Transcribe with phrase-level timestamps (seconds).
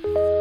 [0.00, 0.33] 一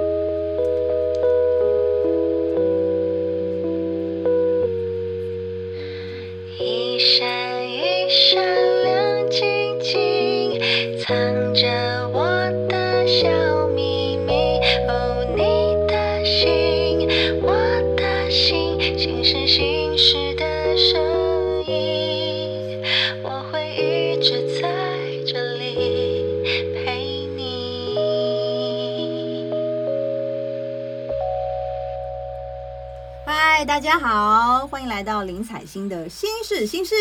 [35.25, 36.95] 林采欣的心事心事。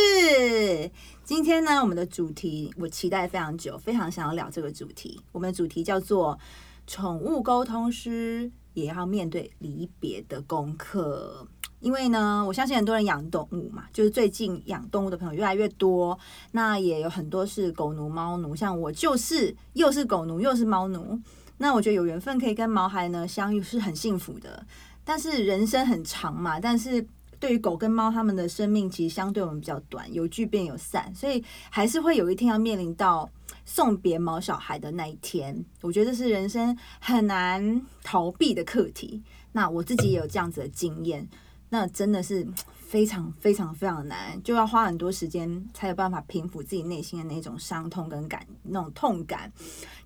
[1.24, 5.20] 今天呢，我们的主题我期待非常久，非常想要聊这个主题。
[5.32, 6.38] 我们的主题叫做
[6.86, 11.46] “宠物沟通师也要面对离别的功课”。
[11.80, 16.16] 因为呢，我相信很多人养动物嘛，就是最近养动物的朋友越来越多，
[16.52, 21.18] 那也有很多是狗奴、猫奴，像我就是又是狗奴又是猫奴。
[21.58, 24.64] 那我觉得有缘分可以跟毛孩呢相遇是很幸福的。
[25.04, 27.04] 但是人生很长嘛，但是
[27.42, 33.28] 对于狗跟猫，它们的生命其实相对我们比较短，有聚便有散，所以还是会有一天要面临到
[33.64, 35.52] 送别毛小孩的那一天。
[35.80, 39.20] 我觉得这是人生很难逃避的课题。
[39.50, 41.28] 那我自己也有这样子的经验，
[41.68, 42.46] 那真的是
[42.78, 49.52] 非常非常非常难，就要花很多时间才有办法平复自己内心的那种伤痛跟感那种痛感。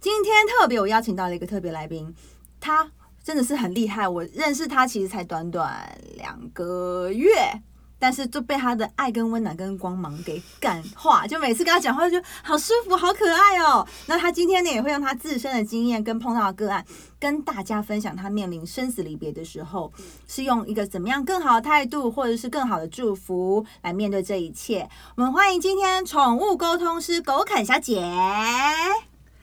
[0.01, 2.15] 今天特别我邀请到了一个特别来宾，
[2.59, 2.91] 他。
[3.27, 7.61] 真的是很厉害，我认识他其实才短短两个月，
[7.99, 13.85] 但是就被他的爱跟温暖跟光芒给感化，就每次跟他讲话就好舒服、好可爱哦。
[14.07, 16.87] 那他今天呢也会用他自身的经验跟碰到的个案，
[17.19, 19.93] 跟大家分享他面临生死离别的时候，
[20.29, 24.89] 是用一个怎么样更好的态度，或者是更好的祝福来面对这一切。
[25.17, 28.09] 我们欢迎今天宠物沟通师狗啃小姐。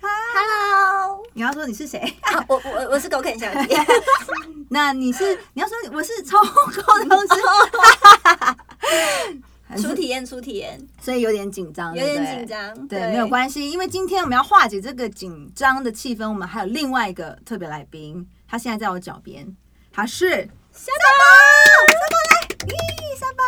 [0.06, 1.98] Hello，你要说你是谁？
[2.22, 3.78] 啊我我我是狗啃小姐，
[4.70, 7.28] 那你是你要说我是宠物沟通师，
[9.82, 12.46] 初体验初体验，所以有点紧张，有点紧。
[12.46, 19.56] 张，对，没有关系，因为今天我们要化解这个紧张的气氛，我们还有另外一个特别来宾，他现在在我脚边，
[19.92, 21.24] 他是小沙宝
[21.88, 21.94] 来，
[22.66, 23.44] 咦，沙宝，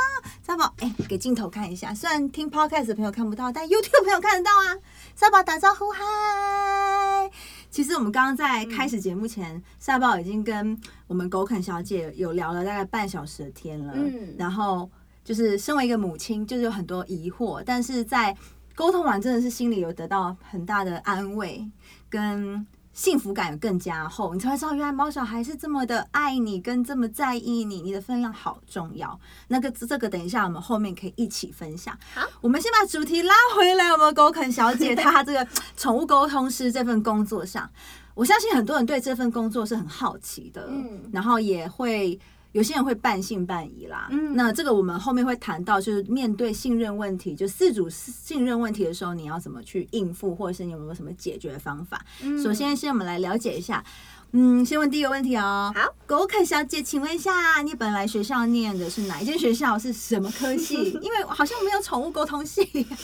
[0.46, 4.78] 沙宝，哎、给镜头看一下，虽然听 podcast 的朋友看不到，但 YouTube 朋友看得到啊。
[5.16, 7.32] 沙宝打招呼，嗨！
[7.70, 10.78] 其实我们刚刚在开始节目前，沙宝已经跟
[11.08, 14.90] 我们狗啃小姐有聊了大概半小时的天了，嗯然后
[15.24, 18.36] 就是身为一个母亲，就是有很多疑惑，但是在
[18.76, 21.66] 沟通完，真的是心里有得到很大的安慰
[22.10, 22.66] 跟
[22.96, 29.20] 幸福感更加厚，你才会知道原来猫小孩是这么的爱你，跟这么在意你，你的分量好重要。
[29.50, 31.96] 那个这个等一下我们后面可以一起分享。
[32.14, 35.46] 好，我们先把主题拉回来，我们狗啃小姐她这个
[35.76, 37.70] 宠物沟通师这份工作上，
[38.14, 42.18] 我相信很多人对这份工作是很好奇的，嗯然后也会。
[42.56, 52.02] 有些人会半信半疑啦，嗯那这个我们后面会谈到，就是面对信任问题，就四组信任问题的时候，你要怎么去应付，或者是你有没有什么解决方法？
[52.24, 53.84] 嗯首先，先我们来了解一下，
[54.32, 55.70] 嗯，先问第一个问题哦。
[55.76, 59.78] 好，狗啃小姐，请问一下，你本来学校念的是哪一间学校？
[59.78, 60.92] 是什么科系？
[61.04, 62.96] 因为好像没有宠物沟通系啊。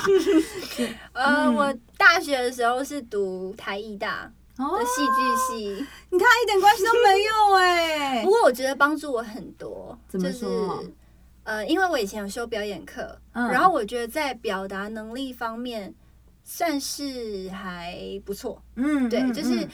[1.12, 4.32] 呃，嗯我大学的时候是读台艺大哦
[4.78, 10.46] 的戏剧系，你看一点关系都没有哎、 不过我觉得帮助我很多，怎么就是
[11.44, 13.48] 呃，因为我以前有修表演课，嗯。
[13.50, 15.94] 然后我觉得在表达能力方面
[16.44, 19.70] 算是还不错，嗯，对，嗯就是嗯。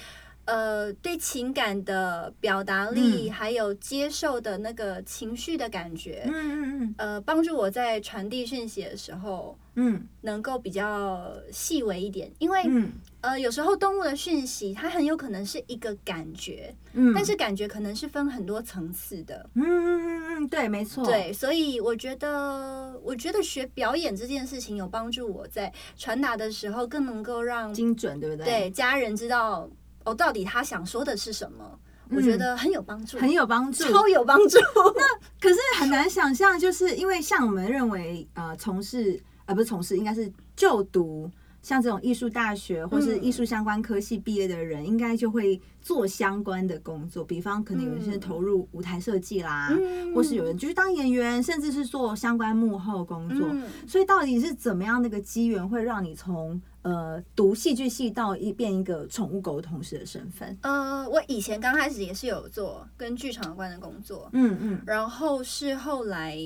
[0.46, 3.34] 呃，对情感的表达力，嗯。
[3.34, 6.96] 还有接受的那个情绪的感觉，嗯嗯。
[6.98, 10.06] 呃，帮助我在传递讯息的时候嗯。
[10.22, 12.92] 能够比较细微一点，因为、嗯。
[13.22, 19.50] 呃，有时候动物的讯息它很有可能是一个感觉，嗯，但是感觉可能是分很多层次的。
[19.56, 28.46] 嗯嗯嗯嗯，对，没错，，对，所以我觉得，我觉得学表演这件事情有帮助我在传达的时候更能够让精准，对不对？
[28.46, 29.68] 对家人知道
[30.06, 31.80] 哦，到底他想说的是什么，
[32.12, 34.58] 我觉得很有帮助，嗯很有帮助，超有帮助。
[34.96, 35.04] 那
[35.42, 41.30] 可是很难想象，就是因为像我们认为，呃，从事呃不是从事，应该是就读
[41.64, 43.24] 像这种艺术大学或是嗯。
[43.24, 48.20] 艺术相关科系毕业的人，应该就会做相关的工作，比方可能有一些嗯。
[48.20, 50.14] 投入舞台设计啦，嗯。
[50.14, 53.50] 或是有人就是当演员，甚至是做相关幕后工作。
[53.52, 53.68] 嗯。
[53.88, 60.58] 所以到底是怎么样的一个机缘，会让你从呃读戏剧系到一变一个宠物狗同事的身份？
[60.62, 64.82] 呃，我以前刚开始也是有做跟剧场有关的工作，嗯嗯。
[64.86, 66.38] 然后是后来，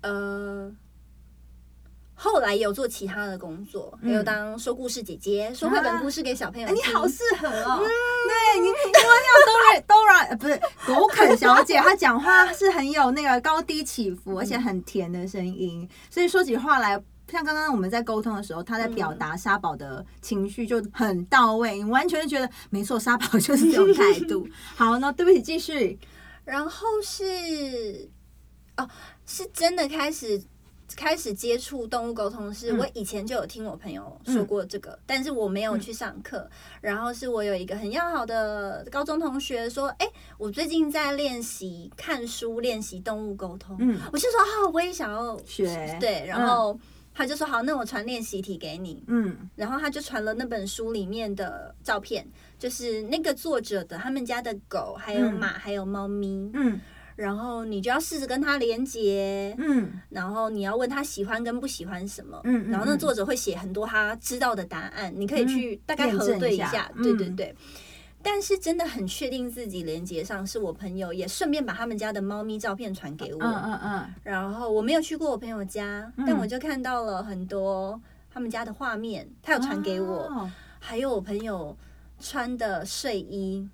[0.00, 0.72] 呃，
[2.14, 6.68] 后来有做其他的工作，嗯有当说故事姐姐，说绘本故事给小朋友。
[6.70, 7.78] 你好适合哦。
[7.80, 8.74] 对你，我
[9.24, 17.02] 像 Dora Dora 呃不是狗啃小姐， 她讲话是很有那个高低起伏，而且很甜的声音，所以说起话来。
[17.32, 24.46] 像刚刚我们在沟通的时候，她在表达沙宝的情绪就很到位，你完全觉得没错，沙宝就是这种态度。
[24.76, 25.98] 好，那对不起，继续。
[26.44, 28.08] 然后是
[28.76, 28.88] 哦，
[29.26, 30.40] 是真的开始
[30.96, 36.48] 开始接触动物沟通是，嗯我以前就有听我朋友说过这个，但是我没有去上课。
[36.80, 40.06] 然后是我有一个很要好的高中同学说，哎，
[40.38, 43.76] 我最近在练习看书，练习动物沟通。
[43.80, 46.78] 嗯，我就说哦，我也想要学对，然后。
[47.16, 49.00] 他就说好，那我传练习题给你。
[49.06, 52.26] 嗯然后他就传了那本书里面的照片，
[52.58, 56.50] 就是那个作者的他们家的狗，还有嗯马，还有猫咪。
[56.52, 56.80] 嗯
[57.16, 62.40] 然后你就要试着跟他连接，嗯然后你要问他喜欢跟不喜欢什么。
[62.44, 66.90] 嗯，然后那作者会写很多他知道的答案，你可以去大概核证一下对一下。
[66.96, 67.54] 嗯对对对。
[68.26, 73.40] 但是真的很确定自己连接上，是我朋友也顺便把他们家的猫咪照片传给我。
[73.42, 78.00] 嗯嗯嗯然后我没有去过我朋友家，嗯但我就看到了很多
[78.32, 80.50] 他们家的画面，他有传给我，哦
[80.80, 81.76] 还有我朋友
[82.18, 83.68] 穿的睡衣，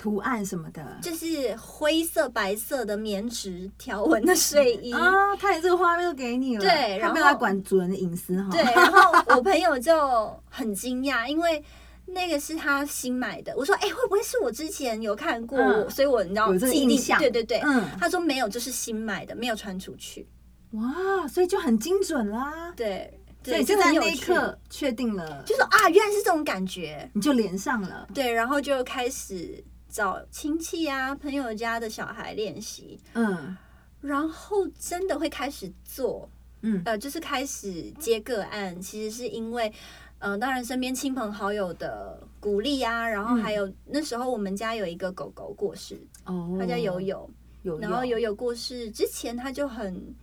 [0.00, 0.82] 图案什么的。
[1.02, 4.90] 就是灰色、白色的棉质条纹的睡衣。
[4.94, 8.48] 啊，他连这个画面都给你了，对然后他没有在管主人的隐私哈。
[8.50, 11.62] 对，然后我朋友就很惊讶，因为
[12.06, 13.52] 那个是他新买的。
[13.58, 15.58] 我说：“哎、会不会是我之前有看过？
[15.58, 17.60] 嗯所以我你知道有这个印象对对对。
[17.60, 20.26] 嗯，他说：“没有，就是新买的，没有穿出去。
[20.72, 22.72] 哇，所以就很精准啦。
[22.74, 23.12] 对”
[23.42, 27.10] 所对，以就在那一刻确定了，就说啊，原来是这种感觉。
[27.14, 28.06] 你就连上了。
[28.12, 33.56] 对，然后就开始找亲戚啊、朋友家的小孩练习，嗯。
[34.00, 36.26] 然后真的会开始做，
[36.62, 36.80] 嗯。
[36.86, 39.70] 呃，就是开始接个案，其实是因为，
[40.18, 47.28] 呃，当然身边亲朋好友的鼓励啊，然后还有、那时候我们家有一个狗狗过世，哦，他叫友友，
[47.62, 50.14] 有，然后友友过世之前，他就很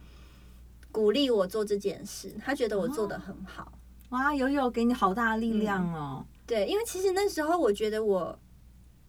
[0.92, 3.72] 鼓励我做这件事，他觉得我做的很好。
[4.10, 6.26] 哇，友友给你好大的力量哦。
[6.48, 8.40] 对，因为其实那时候我觉得我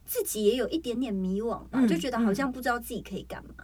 [0.08, 3.55] 自己也有一点点迷惘吧，嗯就觉得好像不知道自己可以干嘛。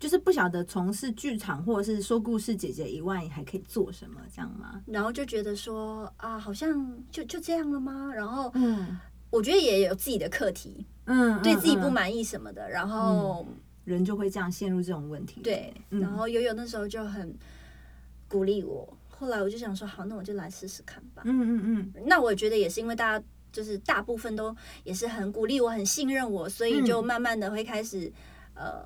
[0.00, 4.82] 就是不晓得从事剧场或者是说故事姐姐以外，你还可以做什么，这样吗？
[4.86, 8.10] 然后就觉得说啊，好像就就这样了吗？
[8.14, 8.98] 然后嗯
[9.30, 12.68] 我觉得也有自己的课题，嗯，对自己不嗯，满意什么的。
[12.68, 13.46] 然后、
[13.84, 15.40] 人就会这样陷入这种问题。
[15.42, 17.34] 对，嗯然后悠悠那时候就很
[18.28, 18.96] 鼓励我。
[19.08, 21.22] 后来我就想说，好，那我就来试试看吧。
[21.24, 28.10] 嗯嗯嗯那我觉得也是因为大家就是大部分都也是很鼓励我、很信任我，所以就嗯慢慢的会开始
[28.54, 28.82] 呃，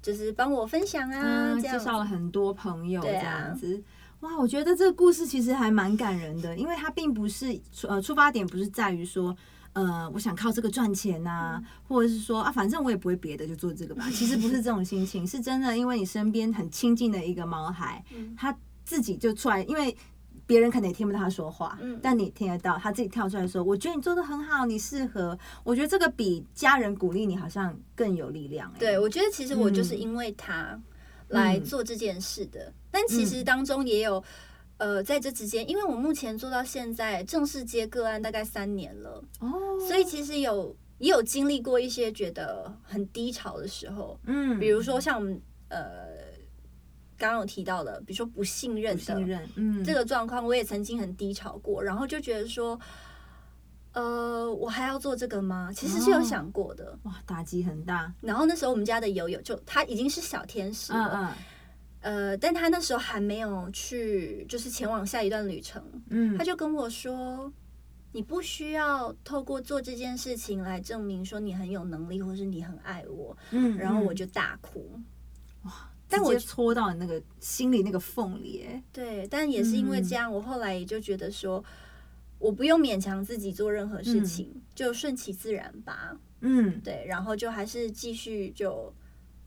[0.00, 3.82] 就是帮我分享啊，嗯，这样介绍了很多朋友这样子。
[4.20, 9.36] 哇，我觉得这个故事其实还蛮感人的，因为它并不是呃出发点不是在于说。
[9.72, 14.04] 呃，我想靠这个赚钱呐、或者是说啊，反正我也不会别的，就做这个吧。
[14.10, 18.52] 其实不是这种心情，是真的，因为你身边很亲近的一个毛孩，嗯他
[18.84, 19.96] 自己就出来，因为
[20.50, 28.78] 别人可能也听不到他说话，嗯但你听得到，他自己跳出来说：“我觉得你做的很好，你适合。”我觉得这个比家人鼓励你好像更有力量、欸。
[28.80, 30.76] 对，我觉得其实我就是嗯因为他
[31.28, 34.22] 来做这件事的，但其实当中也有。
[34.82, 45.38] 呃，在这之间，因为我目前做到现在正式接个案大概三年了，哦，所以其实有也有经历过一些觉得很低潮的时候，嗯，比如说像我们
[45.68, 46.09] 呃
[47.20, 52.80] 刚刚有提到的，比如说不信任的不信任，嗯，这个状况，我也曾经很低潮过，然后就觉得说，
[53.92, 55.70] 呃，我还要做这个吗？
[55.72, 56.98] 其实是有哦想过的。
[57.02, 58.10] 哇，打击很大。
[58.22, 61.36] 然后那时候我们家的友友就他已经是小天使嗯了，
[62.02, 67.52] 嗯呃，但他那时候还没有去，就是前往下一段旅程，嗯，他就跟我说。
[68.12, 73.36] 你不需要透过做这件事情来证明说你很有能力，或是你很爱我。
[73.78, 74.98] 然后我就大哭。
[75.62, 75.72] 但
[76.10, 81.64] 但我我戳到你那个心里那个缝里，哎，对，但也是因为这样，我后来也就觉得说，
[82.38, 86.18] 我不用勉强自己做任何事情，就顺其自然吧。
[86.40, 88.92] 嗯，对，然后就还是继续就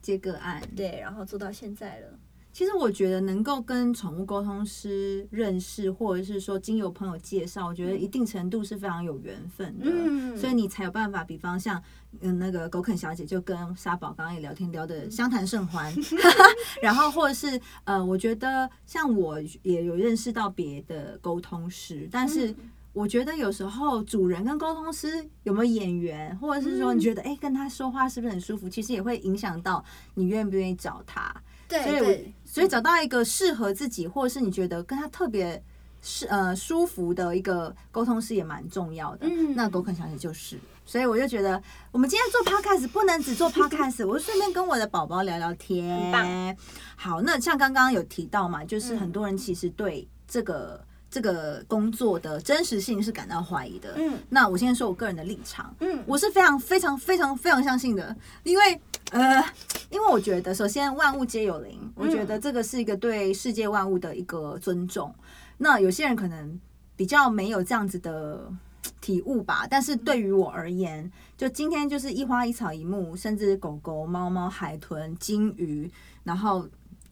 [0.01, 0.61] 接个案。
[0.75, 2.19] 对，然后做到现在了。
[2.53, 9.85] 其实我觉得能够跟宠物沟通师认识，或者是说经由朋友介绍，我觉得一定程度是非常有缘分的。
[9.87, 10.37] 嗯。
[10.37, 11.81] 所以你才有办法，比方像
[12.21, 15.91] 嗯那个狗啃小姐就跟沙宝刚刚也聊天聊得相谈甚欢，
[16.79, 22.55] 然后或者是呃，我觉得像我也有认识到别的沟通师，但是
[22.93, 29.83] 我觉得有时候主人跟沟通师有没有眼缘，或者是说你觉得哎、诶跟他说话是不是很舒服，其实也会影响到
[30.13, 31.33] 你愿不愿意找他。
[31.67, 35.59] 对所以我对，所以找到一个适合自己，或者是你觉得跟他特别
[36.03, 39.25] 是呃舒服的一个沟通师也蛮重要的。
[39.27, 41.59] 嗯那狗肯小姐就是，所以我就觉得
[41.91, 46.55] 我们今天做 podcast 不能只做 podcast， 我就顺便跟我的宝宝聊聊很天棒。
[46.95, 50.79] 好，那像刚刚有提到嘛，就是嗯很多人其实对这个。
[51.13, 53.93] 这个工作的真实性是感到怀疑的。
[53.97, 58.81] 嗯那我先说我个人的立场，嗯，我是非常非常非常非常相信的，因为
[59.11, 59.43] 呃，
[59.89, 65.13] 因为我觉得首先万物皆有灵，我觉得这个是一个对世界万物的一个尊重。
[65.57, 66.59] 那有些人可能
[66.95, 68.51] 比较没有这样子的
[69.01, 75.91] 体悟吧，但是对于我而言，就今天就是一花一草一木，甚至狗狗、猫猫、海豚、金鱼，
[76.23, 76.67] 然后。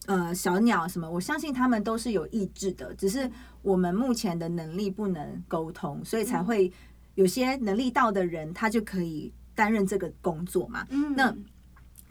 [0.07, 3.29] 呃，小鸟什么，我相信他们都是有意志的，只是
[3.61, 6.73] 我们目前的能力不能沟通，所以才会
[7.13, 10.87] 有些能力到的人，他就可以担任这个工作嘛。
[10.89, 11.33] 嗯那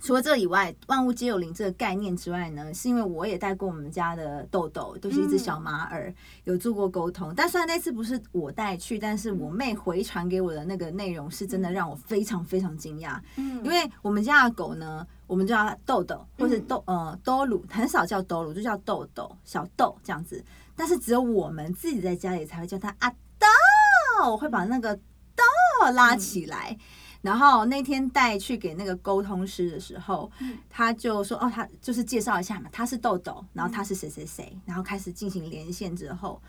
[0.03, 6.13] 除了这以外，万物皆有灵这个概念之外呢，是因为我也带过我们家的豆豆，都是一只小马尔，
[6.45, 7.35] 有做过沟通。
[7.37, 13.21] 但虽然那次不是我带去，但是我妹回传给我的那个内容是真的让我非常非常惊讶。
[13.37, 20.43] 嗯因为我们家的狗呢，我们叫它豆豆或者豆呃豆鲁，很少叫豆鲁，就叫豆豆小豆这样子。
[20.75, 26.75] 但是只有我们自己在家里才会叫它阿豆，我会把那个豆拉起来。
[27.23, 30.31] 然后那天带去给那个沟通师的时候，
[30.69, 36.41] 他就说：“哦，他就是介绍一下嘛，他是豆豆，然后他是谁谁谁，然后开始进行连线之后，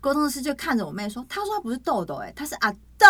[0.00, 3.06] 沟通师就看着我妹说：‘他说他不是豆豆、欸，哎，他是阿豆。’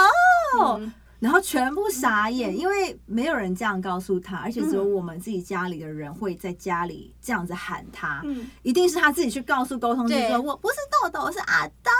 [0.78, 11.90] 嗯然后全部傻眼，因为没有人这样告诉他，而且只有我们自己家里的人会在家里这样子喊他，嗯一定是他自己去告诉沟通师对说：“我不是豆豆，我是阿豆。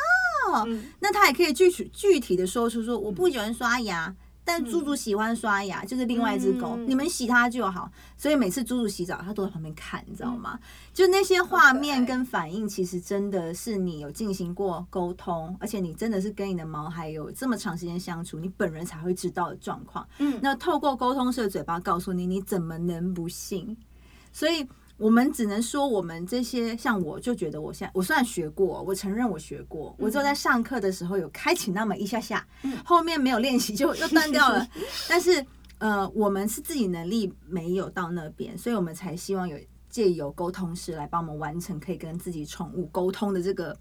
[0.68, 4.14] 嗯那他也可以具体具体的说出说：“我不喜欢刷牙。
[4.49, 7.93] 但猪猪喜欢刷牙，就是另外一只狗，嗯你们洗它就好。
[8.17, 10.59] 所以每次猪猪洗澡，它都在旁边看，你知道吗？
[10.95, 20.09] 就那些画面跟反应，其实真的是你有进行过沟通，而且你真的是跟你的毛孩有这么长时间相处，你本人才会知道的状况。
[20.19, 23.76] 嗯那透过沟通式的嘴巴告诉你，你怎么能不信？
[24.33, 24.67] 所以
[24.99, 32.47] 我们只能说，我们这些像我就觉得，我现在我虽然学过，我承认我学过，我只有在上课的时候有开启那么一下下，
[32.85, 34.69] 后面没有练习就 又断掉了。
[35.09, 35.43] 但是
[35.78, 39.57] 呃，我们是自己能力没有到那边，所以我们才希望有。
[39.90, 43.75] 借由沟通师来帮我们完成可以跟自己宠物沟通的这个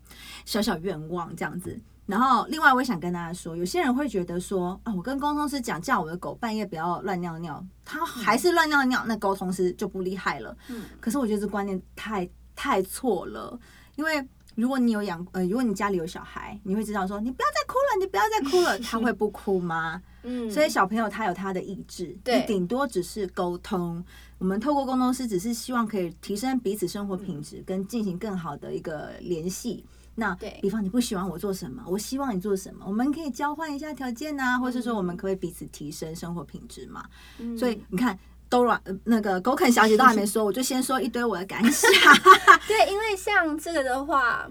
[0.46, 1.78] 小小愿望，这样子。
[2.08, 10.56] 然后，另外我也想跟大家说，有些人会觉得说，啊，我跟沟通师讲，叫我的狗半夜不要乱尿尿，它还是乱尿尿，那沟通师就不厉害了。
[10.70, 13.60] 嗯可是我觉得这观念太太错了，
[13.98, 20.02] 因为如果你有养，呃，如果你家里有小孩，你会知道说，你不要再哭了，你不要再哭了，他会不哭吗？
[20.24, 24.04] 嗯所以小朋友他有他的意志，对你顶多只是沟通。
[24.38, 29.84] 我们透过沟通师，只是希望可以提升彼此生活品质，跟进行更好的一个联系。
[30.20, 37.06] 那对比方你不喜欢我做什么，我希望你做什么，我们可以交换一下条件呐、或是说我们可以彼此提升生活品质嘛？
[37.40, 38.18] 嗯所以你看。
[38.50, 41.92] Dora，呃那个狗啃小姐都还没说， 我就先说一堆我的感想。
[42.66, 44.50] 对，因为像这个的话，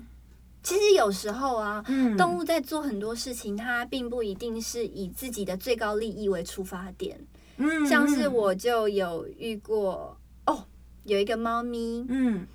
[0.63, 7.19] 其实有时候啊，嗯动物在做很多事情，它并不一定是以自己的最高利益为出发点。
[7.57, 10.63] 嗯像是，我就有遇过哦，
[11.05, 12.47] 有一个猫咪，嗯，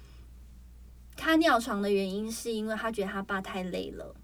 [1.21, 4.15] 它尿床的原因是因为他觉得他爸太累了。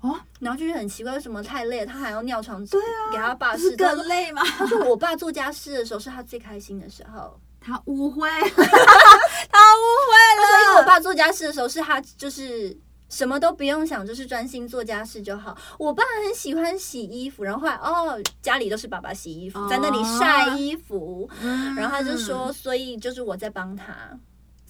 [0.00, 2.64] 哦，然后就是很奇怪，为什么太累了，他还要尿床？
[2.66, 4.42] 对啊给他爸是更累吗？
[4.44, 7.40] 他说我爸做家事的时候是他最开心的时候。
[7.58, 10.82] 他误会， 他误会他说因为我。
[10.86, 12.78] 爸做家事的时候是他就是
[13.08, 15.56] 什么都不用想，就是专心做家事就好。
[15.76, 21.28] 我爸很喜欢洗衣服，然后后来哦家里都是爸爸洗衣服，在那里晒衣服，
[21.76, 23.92] 然后他就说，所以就是我在帮他。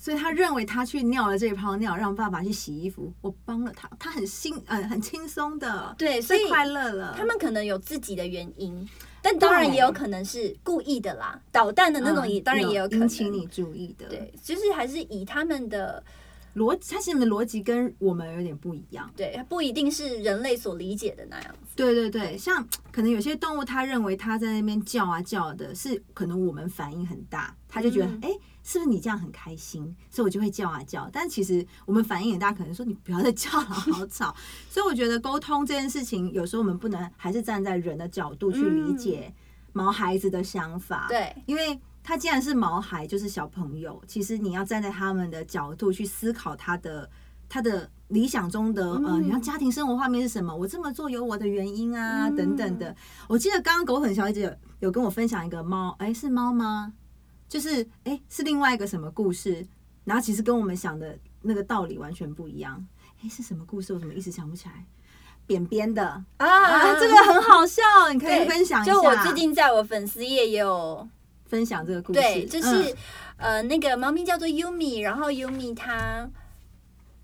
[0.06, 7.12] 所以他认为他去尿了这一泡尿，让爸爸去洗衣服，我帮了他，他很轻，呃，很轻松的，对，所以快乐了。
[7.18, 8.88] 他们可能有自己的原因，
[9.20, 16.00] 但当然也有可能是故意的啦，捣蛋的那种也、嗯当然也有可能引起你注意的，对，就是还是以他们的
[16.56, 19.08] 逻辑，他其实的逻辑跟我们有点不一样。
[19.14, 21.76] 对，不一定是人类所理解的那样子。
[21.76, 31.08] 对对对，像可能有些动物，它认为它在那边叫啊叫的，是可能我们反应很大，它就觉得嗯哎、诶是不是你这样很开心，所以我就会叫啊叫。
[31.12, 34.34] 但其实我们反应很大，可能说你不要再叫了，好吵。
[34.68, 39.32] 所以我觉得沟通这件事情，有时候我们不能还是站在人的角度去理解
[39.72, 41.06] 毛孩子的想法。
[41.08, 47.10] 对，因为他既然是毛孩，就是小朋友，其实你要站在他们的角度去思考他的
[47.48, 50.54] 他的理想中的呃，嗯你看家庭生活画面是什么？
[50.54, 52.94] 我这么做有我的原因啊，嗯等等的。
[53.28, 56.92] 我记得刚刚狗很小姐有有跟我分享一个猫，哎，是猫吗？
[57.48, 59.66] 就是哎，是另外一个什么故事？
[60.04, 62.86] 然后其实跟我们想的那个道理完全不一样。
[63.20, 63.92] 哎，是什么故事？
[63.92, 64.86] 我怎么一时想不起来？
[65.44, 67.82] 扁扁的啊啊，这个很好笑，
[68.12, 68.92] 你可以分享一下。
[68.92, 71.08] 就我最近在我粉丝页也有
[71.48, 72.96] 分享这个故事，对，就是、嗯
[73.38, 76.28] 呃，那个猫咪叫做 Yumi，然后 Yumi 它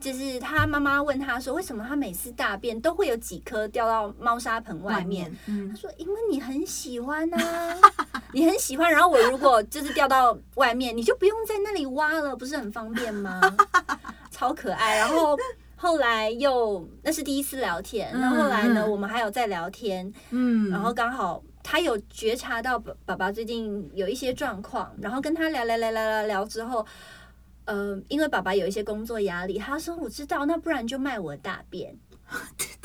[0.01, 5.31] 就是他妈妈问他说，为什么他每次大便都会有几颗掉到猫砂盆外外面？
[5.31, 7.77] 面，嗯他，说：“因为你很喜欢啊，
[8.35, 8.91] 你很喜欢。
[8.91, 13.41] 然后我如果就是掉到外面，你就不用在那里挖了，不是很方便吗？
[14.33, 14.97] 超可爱。
[14.97, 15.39] 然后
[15.77, 26.85] 后来又那是第一次聊天，那后后来呢，我们还有在聊天，嗯，然后刚好他有觉察到爸爸爸最近有一些状况，然后跟他聊聊聊聊聊聊之后，
[27.65, 31.97] 呃，因为爸爸有一些工作压力，他说我知道，那不然就卖我大便。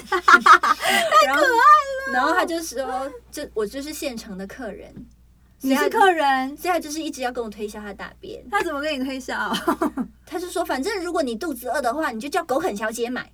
[0.09, 4.93] 太可爱了，然后他就说，就我就是现成的客人，
[5.61, 8.45] 你是客人，所以他就是一直要跟我推销他大便。
[8.49, 9.53] 他怎么跟你推销？
[10.25, 13.31] 他就说，反正如果你肚子饿的话，你就叫狗啃小姐买，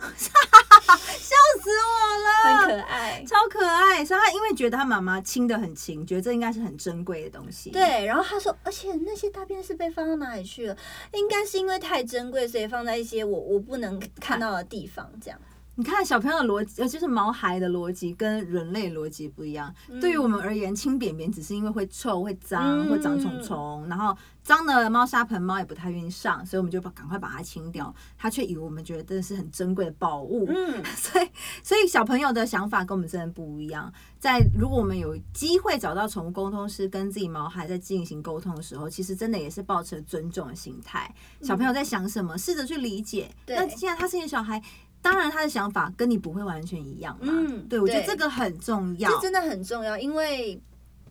[0.16, 3.24] 笑死我了，很可爱。
[3.24, 4.04] 超可爱。
[4.04, 10.76] 所以他因为觉得他妈妈亲的很亲，觉得这应该是很珍贵的东西。，对，然后他说，而且那些大便是被放到哪里去了？
[11.12, 15.38] 应该是因为太珍贵，所以放在一些我我不能看到的地方，这样。
[15.80, 19.74] 你看小朋友的逻辑，呃，就是毛孩的逻辑跟人类逻辑不一样。
[19.98, 27.94] 对于我们而言，清便便只是因为会臭、会脏、嗯会长虫虫，然后脏的猫砂盆猫也不太愿意上，所以我们就把赶快把它清掉。
[28.18, 30.46] 它却以为我们觉得这是很珍贵的宝物。
[30.50, 31.28] 嗯， 所以，
[31.62, 33.90] 所以小朋友的想法跟我们真的不一样。
[34.18, 41.10] 在如果我们有机会找到宠物沟通师跟自己毛孩在进行沟通的时候，其实真的也是抱持尊重的心态。
[41.40, 43.30] 小朋友在想什么，试着去理解。
[43.46, 44.62] 那既然他是你小孩，
[45.02, 47.32] 当然他的想法跟你不会完全一样嘛。
[47.32, 49.10] 嗯对，我觉得这个很重要。
[49.10, 50.60] 这真的很重要，因为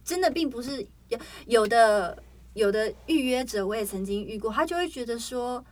[0.04, 2.18] 真的并不是有有的
[2.54, 5.64] 有的预约者，我也曾经遇过，他就会觉得说。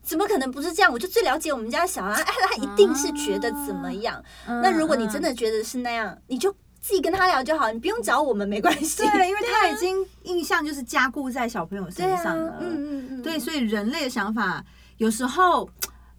[0.00, 0.90] 怎么可能不是这样？
[0.90, 4.24] 我就最了解我们家小孩，哎，他一定是觉得怎么样？
[4.46, 6.50] 嗯那如果你真的觉得是那样，你就
[6.80, 9.02] 自己跟他聊就好，你不用找我们，没关系。
[9.10, 14.64] 对，因为他已经印象就是加固在小朋友身上了。，嗯嗯嗯，对，所以人类的想法
[14.96, 15.68] 有时候，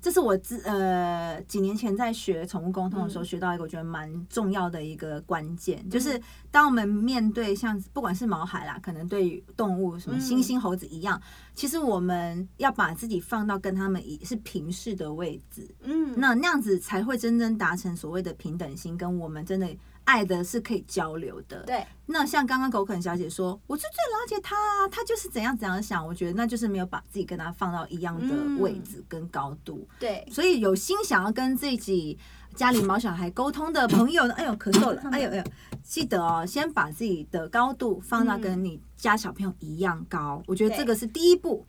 [0.02, 3.26] 这是我自呃几年前在学宠物沟通的时候嗯。
[3.26, 10.20] 学到一个我觉得蛮重要的一个关键，就是当我们面对像不管是毛孩啦，可能对于动物什么嗯。
[10.20, 11.22] 猩猩、猴子一样，
[11.54, 19.68] 其实我们要把自己放到跟他们一是平视的位置，嗯，那那样子才会真正达成所谓的平等心，跟我们真的
[20.10, 21.62] 爱的是可以交流的。
[21.68, 29.88] 对，那像刚刚狗肯小姐说，我是最了解他啊，他就是怎样怎样想，我觉得那就是没有把自己跟他放到一样的位置跟高度。
[30.00, 32.18] 对，所以有心想要跟自己
[32.56, 35.44] 家里毛小孩沟通的朋友呢，哎呦咳嗽了， 哎呦哎呦，
[35.84, 41.64] 记得哦，先把自己的高度放到跟你家小朋友一样高，我觉得这个是第一步。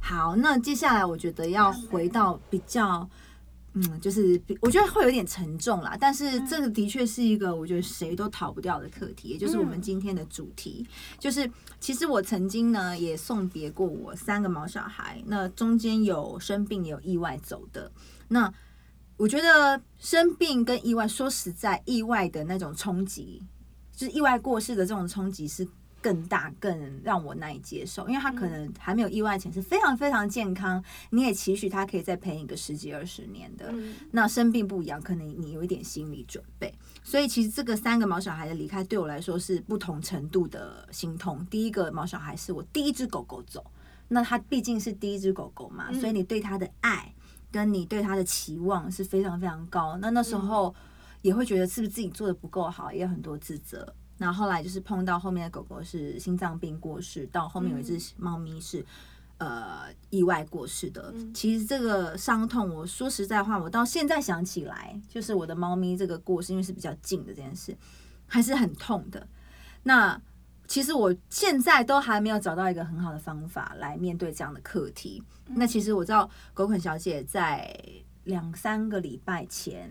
[0.00, 3.00] 好，那接下来我觉得要回到比较。
[3.00, 3.10] 嗯，
[4.00, 10.86] 就是我觉得会有点沉重啦，但是这个的确是一个我觉得谁都逃不掉的课题，也就是我们今天的主题。
[11.18, 17.90] 就是其实我曾经呢也送别过我三个毛小孩，那中间有生病也有意外走的。
[18.28, 18.52] 那
[19.16, 23.42] 我觉得生病跟意外，说实在，意外的那种冲击，
[23.96, 25.66] 就是意外过世的这种冲击是
[26.02, 33.68] 更大、更让我难以接受，因为他可能还没有意外前是非常非常健康，你也期许他可以再陪你个十几二十年的。
[33.72, 41.46] 嗯那生病不一样，可能你有一点心理准备，所以其实这个三个毛小孩的离开对我来说是不同程度的心痛。
[41.46, 43.64] 第一个毛小孩是我第一只狗狗走，
[44.08, 47.14] 那它毕竟是第一只狗狗嘛，嗯所以你对它的爱
[47.50, 49.96] 跟你对它的期望是非常非常高。
[49.98, 50.74] 那那时候
[51.22, 53.94] 也会觉得是不是自己做的不够好，也有很多自责。
[54.22, 58.84] 那后来就是碰到后面的狗狗是心脏病过世，到后面有一只猫咪是。
[59.38, 67.76] 呃，意外过世的，嗯其实这个伤痛，我说实在话，我到现在想起来，就是我的猫咪这个过世，因为是比较近的这件事，
[68.28, 69.26] 还是很痛的。
[69.82, 70.20] 那
[70.68, 75.20] 其实我现在都还没有找到一个很好的方法来面对这样的课题。
[75.48, 77.76] 那其实我知道狗啃小姐在
[78.22, 79.90] 两三个礼拜前，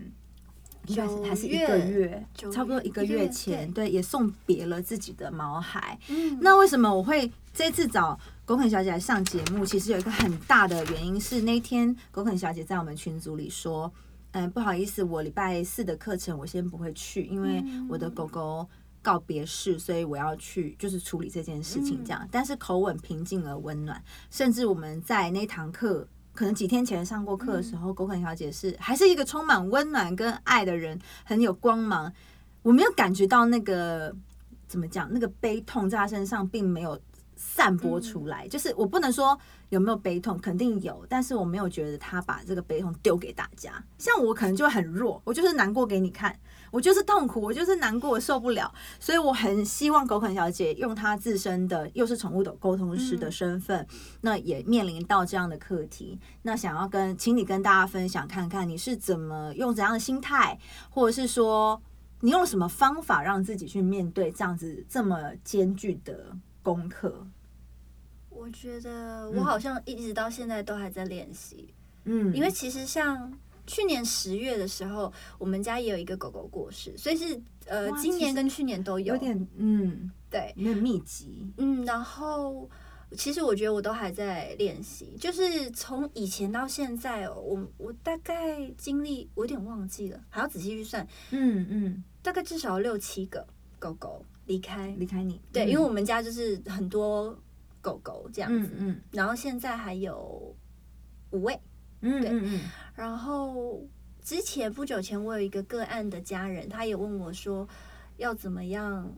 [0.86, 5.98] 应该是还是一个月，差不多一个月前，对，也送别了自己的毛孩。
[6.08, 9.64] 嗯那为什么我会这次找狗肯小姐来上节目？
[9.64, 13.92] 其实有一个很大的原因是那天狗肯小姐在我们群组里说，
[14.32, 18.68] 嗯，不好意思，我礼拜四的课程我先不会去，因为我的狗狗
[19.00, 22.26] 告别式，所以我要去就是处理这件事情这样。
[22.30, 26.08] 但是口吻平静而温暖，甚至我们在那堂课。
[26.32, 32.12] 可能几天前上过课的时候，狗啃小姐是还是一个充满温暖跟爱的人，很有光芒。
[32.62, 34.14] 我没有感觉到那个
[34.66, 36.98] 怎么讲，那个悲痛在她身上并没有
[37.42, 38.46] 散播出来。
[38.46, 39.36] 就是我不能说
[39.70, 43.82] 有没有悲痛，肯定有，但是我没有觉得他把这个悲痛丢给大家。
[43.98, 46.38] 像我可能就很弱，我就是难过给你看，
[46.70, 48.72] 我就是痛苦，我就是难过，我受不了。
[49.00, 53.86] 所以我很希望狗啃小姐用她自身的又是宠物的沟通师的身份，
[54.20, 56.18] 那也面临到这样的课题。
[56.42, 60.58] 那想要跟，请你跟大家分享看看，你是怎么用怎样的心态，
[60.90, 61.82] 或者是说
[62.20, 67.26] 你用什么方法让自己去面对这样子这么艰巨的功课？
[68.42, 71.72] 我觉得我好像一直到现在都还在练习，
[72.06, 73.32] 嗯，因为其实像
[73.68, 82.68] 去年十月的时候，我们家也有一个狗狗过世，所以是呃今年跟去年都有有点嗯，对，有点密集，嗯，然后
[83.16, 93.46] 其实我觉得我都还在练习，就是从以前到现在哦，我我大概经历我有点忘记了，还要仔细去算，嗯嗯，大概至少六七个
[93.78, 94.92] 狗狗离开。
[94.98, 95.68] 离开你，对，嗯。
[95.68, 97.38] 因为我们家就是很多
[97.82, 98.92] 狗狗这样子，嗯。
[98.92, 100.56] 嗯然后现在还有
[101.32, 101.60] 五位，
[102.00, 102.10] 对。
[102.10, 102.42] 嗯嗯。
[102.44, 102.60] 嗯，
[102.94, 103.86] 然后
[104.22, 107.68] 之前不久前我有一个个案的家人，他也问我说
[108.16, 109.12] 要怎么样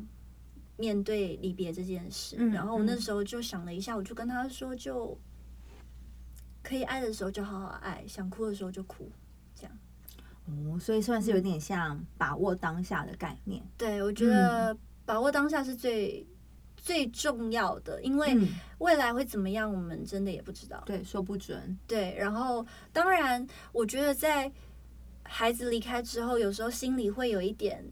[0.77, 3.01] 面对离别这件事，嗯然后我那嗯。
[3.01, 5.17] 时候就想了一下，我就跟他说，就
[6.63, 9.13] 可以爱的时候就好好爱，想哭的时候就哭，
[9.55, 9.79] 这样。
[10.47, 16.27] 哦，所以算是有点像把握当下的概念，对我觉得把握当下是最。
[16.85, 20.83] 最重要的，因为嗯未来会怎么样，我们真的也不知道。
[20.85, 24.53] 对，说不准，对，然后当然，我觉得在
[25.23, 27.83] 孩子离开之后，有时候心里会有一点，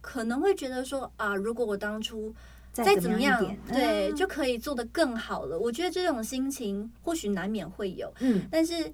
[0.00, 2.34] 可能会觉得说啊，如果我当初
[2.72, 5.58] 再再怎么样对，嗯就可以做得更好了。
[5.58, 8.90] 我觉得这种心情或许难免会有，嗯但是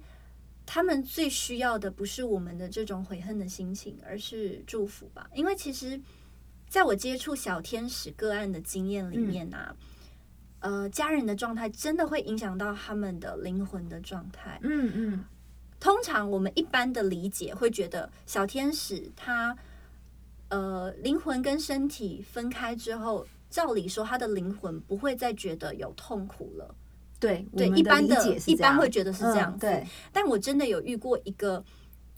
[0.65, 5.29] 他们最需要的不是我们的这种悔恨的心情，而是祝福吧。
[5.33, 5.97] 因为其实
[6.71, 9.75] 在我接触小天使个案的经验里面啊，
[10.59, 14.57] 呃，家人的状态真的会影响到他们的灵魂的状态。
[14.63, 15.25] 嗯嗯
[15.81, 19.53] 通常我们一般的理解会觉得，小天使他
[20.47, 26.73] 呃灵魂跟身体分开之后，照理说他的灵魂不会再觉得有痛苦了。
[27.19, 29.67] 对对，一般的一般会觉得是这样子。
[29.67, 31.61] 嗯对，但我真的有遇过一个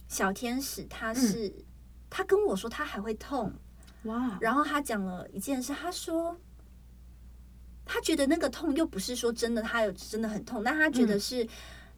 [0.07, 1.65] 小天使，他是、嗯
[2.15, 3.51] 他跟我说他还会痛，
[4.03, 6.37] 哇，然后他讲了一件事，他说
[7.85, 11.47] 他觉得那个痛又不是说真的他有真的很痛，但他觉得嗯是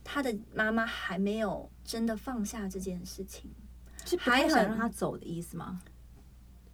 [0.03, 3.51] 他的妈妈还没有真的放下这件事情。
[4.05, 5.81] 是还想让他走的意思吗？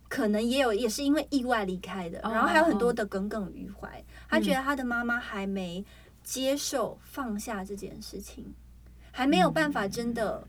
[0.09, 4.03] 可能也有，也是因为意外离开的，哦然后还有很多的耿耿于怀。
[4.27, 5.85] 他觉得他的妈妈还没
[6.21, 8.53] 接受放下这件事情，
[9.11, 10.45] 还没有办法真的，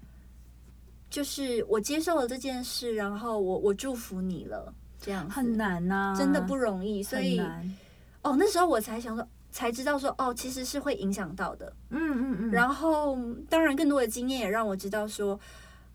[1.12, 7.03] 就是我接受了这件事，然后我我祝福你了，这样很，难呐，真的不容易。
[7.03, 7.38] 所以
[8.22, 11.70] 哦，那时候我才想说，才知道说哦，其实是会影响到的。
[11.90, 13.18] 嗯嗯嗯，然后，
[13.51, 15.38] 当然更多的经验也让我知道说，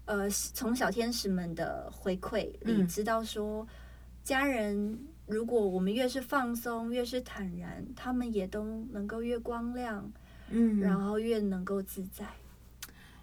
[0.06, 3.68] 呃，从小天使们的回馈里嗯知道说，
[4.24, 10.12] 家人如果我们越是放松，越是坦然，他们也都能够越光亮，
[10.52, 12.24] 嗯，然后越能够自在。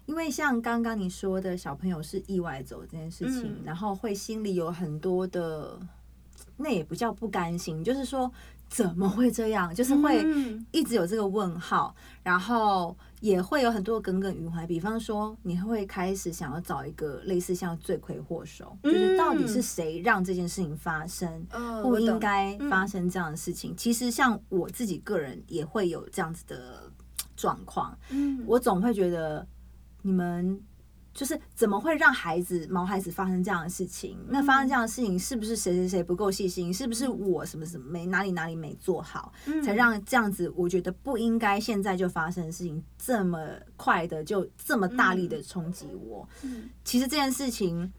[0.05, 5.79] 因为像刚刚你说的小朋友是意外走这件事情，嗯然后会心里有很多的，
[6.57, 8.31] 那也不叫不甘心，就是说
[8.67, 10.65] 怎么会这样，就是会嗯。
[10.71, 14.67] 一直有这个问号，然后也会有很多耿耿于怀。
[14.67, 21.45] 比方说，你会开始想要找一个类似像罪魁祸首，就是到底是谁让这件事情发生，
[21.81, 23.73] 不应该发生这样的事情。
[23.77, 26.91] 其实像我自己个人也会有这样子的
[27.37, 29.47] 状况，嗯，我总会觉得
[30.05, 30.61] 你们
[31.13, 34.19] 就是怎么会让孩子毛孩子发生这样的事情？
[34.27, 36.71] 那发生这样的事情，是不是谁谁谁不够细心？
[36.71, 40.47] 是不是我什么什么没哪里哪里没做好，嗯才让这样子？
[40.55, 43.39] 我觉得不应该现在就发生的事情，这么
[43.75, 46.27] 快的就这么大力的冲击我。
[46.43, 47.91] 嗯其实这件事情。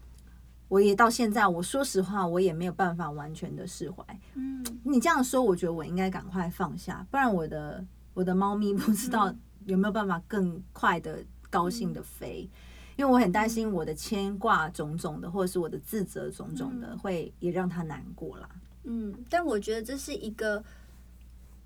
[0.69, 4.03] 我也到现在，我说实话，我也没有办法完全的释怀。
[4.33, 7.81] 嗯你这样说，我觉得我应该赶快放下，不然我的
[8.13, 9.33] 我的猫咪不知道
[9.65, 12.49] 有没有办法更快的高兴的飞，
[12.95, 18.49] 因为我很担心我的牵挂种种的，或者是我的自责种种的，会也让他难过啦。
[18.83, 20.63] 嗯，但我觉得这是一个，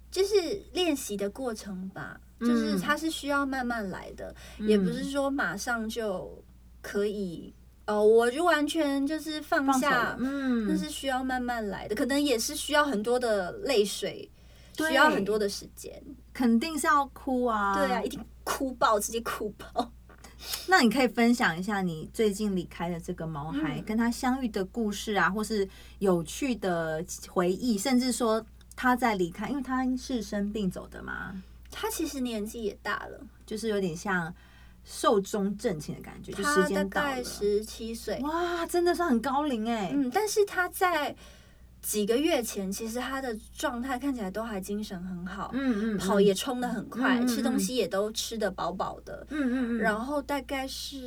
[0.10, 6.44] 就是练习的过程吧，就是嗯它是需要慢慢来的，也不是说马上就
[6.82, 7.54] 可以。
[7.88, 14.30] 哦，我就完全就是放下了，嗯那是需要慢慢来的，可能也是需要很多的泪水，
[14.78, 16.02] 需要很多的时间。
[16.32, 17.76] 肯定是要哭啊。
[17.76, 19.92] 对啊，一定哭爆，直接哭爆。
[20.68, 25.68] 那你可以分享一下你最近离开的这个毛孩、嗯跟他相遇的故事啊，或是
[26.00, 28.44] 有趣的回忆，甚至说
[28.76, 34.34] 他在离开，因为他是生病走的嘛，他其实年纪也大了，就是有点像
[34.84, 37.08] 寿终正寝的感觉，就时间到了。
[37.08, 38.18] 概十七岁。
[38.24, 41.16] 哇，真的是很高龄哎、嗯，但是他在
[41.82, 49.26] 几个月前，其实他的状态看起来都还精神很好，嗯嗯，跑也冲得很快，吃东西也都吃得饱饱的。
[49.32, 50.98] 嗯嗯嗯，然后大概是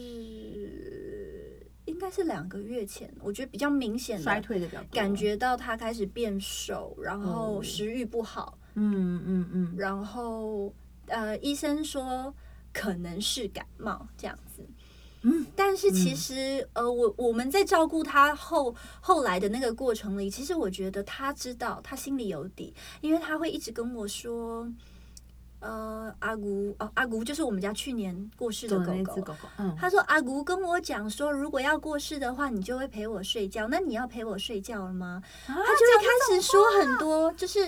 [1.85, 4.89] 应该是两个月前，我觉得比较明显衰的退的比较多。
[4.93, 7.63] 感，觉到他开始变瘦，然后哦。
[7.63, 10.75] 食欲不好，嗯嗯嗯，然后
[11.07, 12.35] 呃，医生说
[12.73, 14.67] 可能是感冒这样子。
[15.27, 24.71] 嗯，但是其实，呃，我我们在照顾他后后来的那个过程里，其实我觉得他知道，他心里有底，因为他会一直跟我说，
[25.61, 29.15] 呃，阿姑哦，阿姑就是我们家去年过世的狗狗。
[29.23, 33.67] 狗狗，嗯，他说：“阿姑跟我讲说，如果要过世的话，你就会陪我睡觉。
[33.69, 37.61] 那你要陪我睡觉了吗？”他他就会开始说很多，就是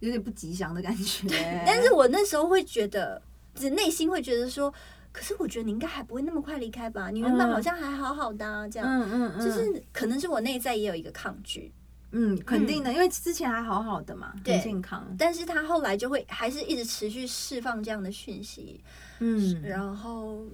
[0.00, 1.28] 有点不吉祥的感觉，
[1.66, 3.20] 但是我那时候会觉得，
[3.54, 4.72] 只内心会觉得说，
[5.16, 7.08] 可是我觉得你应该还不会那么快离开吧？
[7.08, 11.72] 你原本嗯好像还好好的、啊，这样，嗯嗯嗯，就是可能是我内在也有一个抗拒，
[12.10, 18.78] 嗯，肯定的，因为之前还好好的嘛，很对健康，但是他后来就会还是一直持续释放这样的讯息，
[19.20, 20.44] 嗯，然后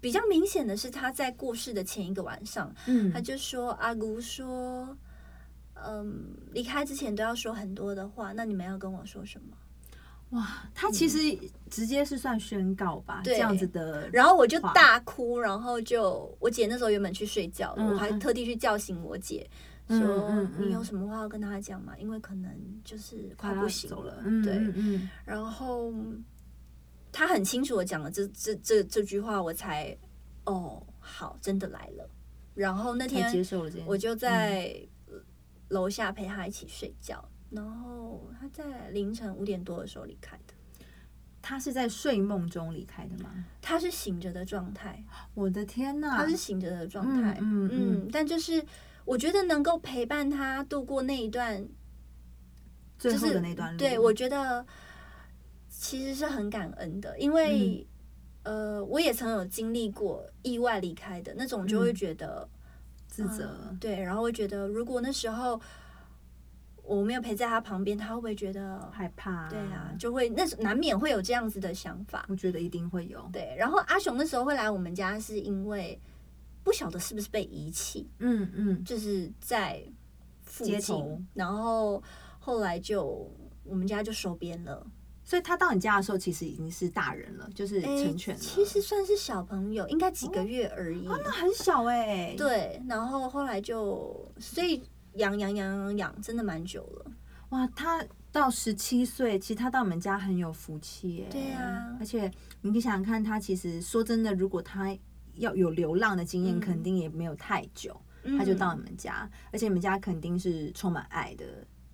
[0.00, 4.96] 比较明显的是他在过世的前一个晚上，嗯，他就说阿姑说。
[5.88, 9.54] 嗯，离开之前都要说很多的话，那你们要跟我说什么？
[10.36, 11.18] 哇，他其实
[11.70, 19.48] 直接是算宣告吧，这样子的，然后我就大哭，然后就我姐那时候原本去睡觉我还特地去叫醒我姐，
[19.88, 21.94] 嗯说、你有什么话要跟她讲吗？
[21.98, 22.50] 因为可能
[22.84, 25.00] 就是快不行走了，嗯对。
[25.24, 25.92] 然后
[27.10, 29.96] 他很清楚的讲了这这这这句话，我才
[30.44, 32.08] 哦好，真的来了。
[32.54, 33.32] 然后那天
[33.86, 34.76] 我就在
[35.68, 40.54] 楼下陪他一起睡觉，然后他在凌晨五点多的时候离开的。
[41.42, 43.30] 他是在睡梦中离开的吗？
[43.62, 48.64] 他是醒着的状态，我的天呐，他是醒着的状态，嗯嗯嗯但就是
[49.04, 51.64] 我觉得能够陪伴他度过那一段，
[52.98, 54.66] 最就是后的那段路，对我觉得
[55.68, 57.86] 其实是很感恩的，因为、
[58.42, 62.48] 嗯呃，我也曾有经历过意外离开的那种，就会觉得、
[63.06, 65.60] 自责嗯，对，然后会觉得如果那时候
[66.86, 68.90] 我没有陪在他旁边，他会不会觉得？
[68.92, 72.24] 害怕，对啊，，就会那难免会有这样子的想法。
[72.28, 76.00] 我觉得一定会有，对，然后阿雄那时候会来我们家，是因为
[76.62, 79.82] 不晓得是不是被遗弃，嗯嗯，就是在
[80.44, 81.02] 附街头。
[81.02, 82.02] 近，然后
[82.38, 83.30] 后来就
[83.64, 84.86] 我们家就收编了，
[85.24, 91.06] 所以他到你家的时候，其实已经是大人了，就是成犬了，其实算是小朋友，应该几个月而已。
[91.08, 94.82] 哦那很小哎，，对，然后后来就所以
[95.16, 97.12] 养养养养养，真的蛮久了。
[97.50, 101.28] 哇，他到十七岁，其实他到我们家很有福气耶。
[101.30, 104.96] 对啊而且你可以想想看，他其实说真的，如果他
[105.34, 111.44] 要有流浪的经验，嗯肯定也没有太久，嗯他就到你们家，而且你们家肯定是充满爱的。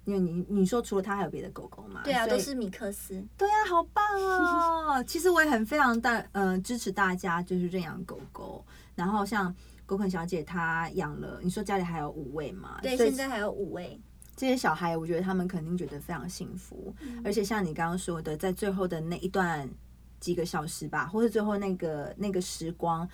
[0.04, 2.00] 因为你你说除了他还有别的狗狗吗？
[2.02, 3.24] 对啊，都是米克斯。
[3.36, 5.02] 对啊，好棒哦！
[5.06, 8.64] 其实我也很非常大呃支持大家就是认养狗狗，
[8.96, 9.54] 然后像
[9.86, 12.78] 狗肯小姐她养了，你说家里还有五位吗？
[12.82, 14.00] 对，现在还有五位。
[14.34, 16.92] 这些小孩，我觉得他们肯定觉得非常幸福，
[17.22, 19.68] 而且像你刚刚说的，在最后的那一段
[20.20, 23.06] 几个小时吧，或是最后那个那个时光，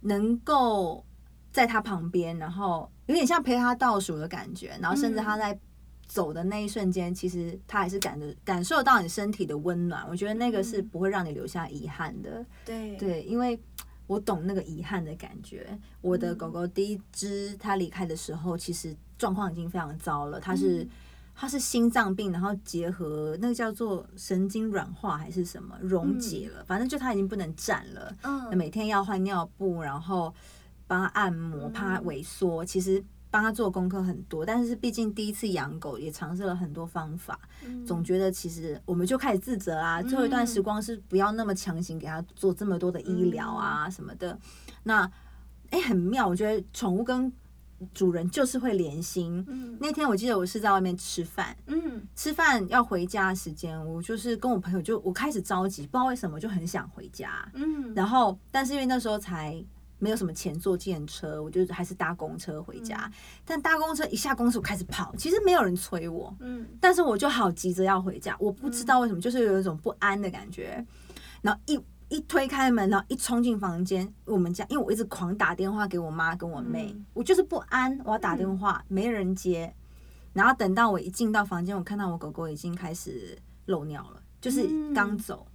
[0.00, 1.04] 能够
[1.50, 5.58] 在他旁边，然后有点像陪他倒数的感觉，然后甚至他在
[6.06, 12.46] 走的那一瞬间，其实他还是感的感受到你身体的温暖，我觉得那个是不会让你留下遗憾的。
[12.64, 13.60] 对对，因为
[14.06, 15.78] 我懂那个遗憾的感觉。
[16.00, 20.86] 我的狗狗第一只它离开的时候，其实状况已经非常糟了，它是。
[21.34, 30.32] 它是心脏病，然后结合那个叫做神经软化还是什么溶解了，反正就它已经不能站了，嗯，每天要换尿布，然后
[30.86, 32.62] 帮它按摩，怕它萎缩。
[32.62, 44.38] 其实帮他做功课很多，但是毕竟第一次养狗，也尝试了很多方法，嗯总觉得其实我们就开始自责啊，最后一段时光是不要那么强行给他做这么多的医疗啊什么的。
[44.82, 45.10] 那
[45.70, 47.32] 哎、很妙，我觉得宠物跟
[47.94, 49.42] 主人就是会连心。
[49.48, 57.50] 嗯那天我记得我是在外面吃饭，嗯吃饭要回家的时间，我就是跟我朋友就我开始着急，不知道为什么就很想回家。
[57.54, 59.64] 嗯，然后，但是因为那时候才
[60.02, 63.08] 没有什么钱坐电车，我就还是搭公车回家。
[63.44, 70.84] 但搭公车一下公车我开始跑，其实没有人催我，嗯但是我就好急着要回家，我不知道为什么，就是有一种不安的感觉。
[71.40, 79.72] 然后一一推开门，然后一冲进房间，我们家因为我一直狂打电话给我妈跟我妹，嗯我就是不安，我要打电话、没人接。
[80.32, 85.46] 然后等到我一进到房间，我看到我狗狗已经开始漏尿了，就是刚走。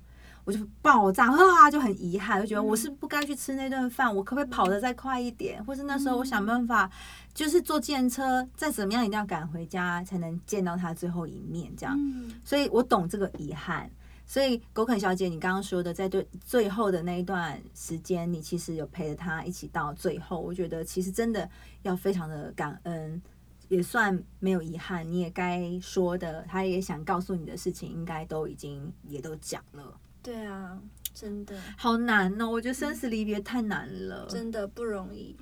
[0.48, 5.62] 我就爆炸啊，就很遗憾，就觉得我是不该去吃那顿饭，我可不可以跑得再快一点？
[5.66, 6.90] 或是那时候我想办法，
[7.34, 12.00] 就是坐电车，再怎么样一定要赶回家，才能见到他最后一面，这样。
[12.46, 13.92] 所以我懂这个遗憾。
[14.26, 21.50] 所以狗肯小姐，你刚刚说的，在对最后的那一段时间，你其实有陪着他一起到最后，我觉得其实真的
[21.82, 23.22] 要非常的感恩，
[23.68, 25.10] 也算没有遗憾。
[25.12, 29.98] 你也该说的，他也想告诉你的事情，应该都已经也都讲了。
[30.28, 30.78] 对啊，
[31.13, 32.50] 真的好难哦！
[32.50, 35.34] 我觉得生死离别太难了，真的不容易。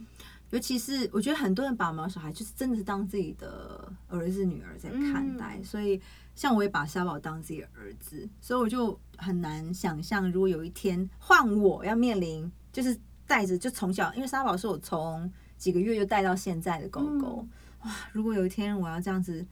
[0.52, 6.00] 尤其是我觉得很多人把毛小孩就是真的是当自己的儿子女儿在看待，所以
[6.36, 12.96] 像我也把沙宝当自己的儿子，所以我就很难想象，如果有一天换我要面临，就是
[13.26, 17.48] 带着就从小，因为沙宝是我从几个月就带到现在的狗狗，
[17.82, 17.92] 哇！
[18.12, 19.44] 如果有一天我要这样子。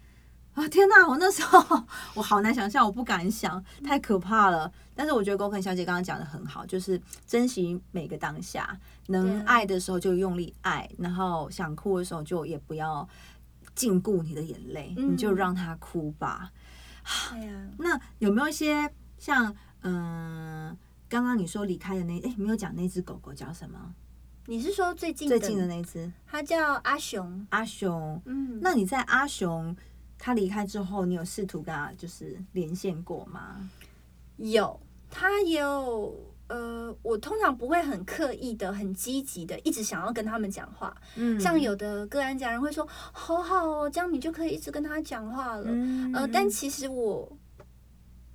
[0.54, 1.08] 啊天哪！
[1.08, 4.72] 我那时候我好难想象，我不敢想，太可怕了。
[4.96, 13.08] 但是我觉得狗肯小姐刚刚讲的很好，就是珍惜每个当下，能爱的时候就用力爱，然后想哭的时候就也不要
[13.74, 16.52] 禁锢你的眼泪，你就让它哭吧。
[17.32, 17.54] 对呀。
[17.80, 18.88] 那有没有一些
[19.18, 20.78] 像嗯，
[21.10, 23.96] 刚刚你说离开的那哎，没有讲那只狗狗叫什么？
[24.46, 26.12] 你是说最近最近的那只？
[26.28, 27.48] 它叫阿雄。
[27.50, 28.22] 阿雄。
[28.26, 28.60] 嗯。
[28.62, 29.76] 那你在阿雄？
[30.26, 33.70] 他离开之后，你有试图跟他就是连线过吗？
[34.38, 34.80] 有，
[35.12, 36.16] 他有。
[36.48, 40.96] 呃，我通常不会很刻意的、很积极的，一直想要跟他们讲话。
[41.16, 45.70] 嗯，像有的个案家人会说：“好好哦，这样你就可以一直跟他讲话了。”
[46.16, 47.38] 呃，但其实我，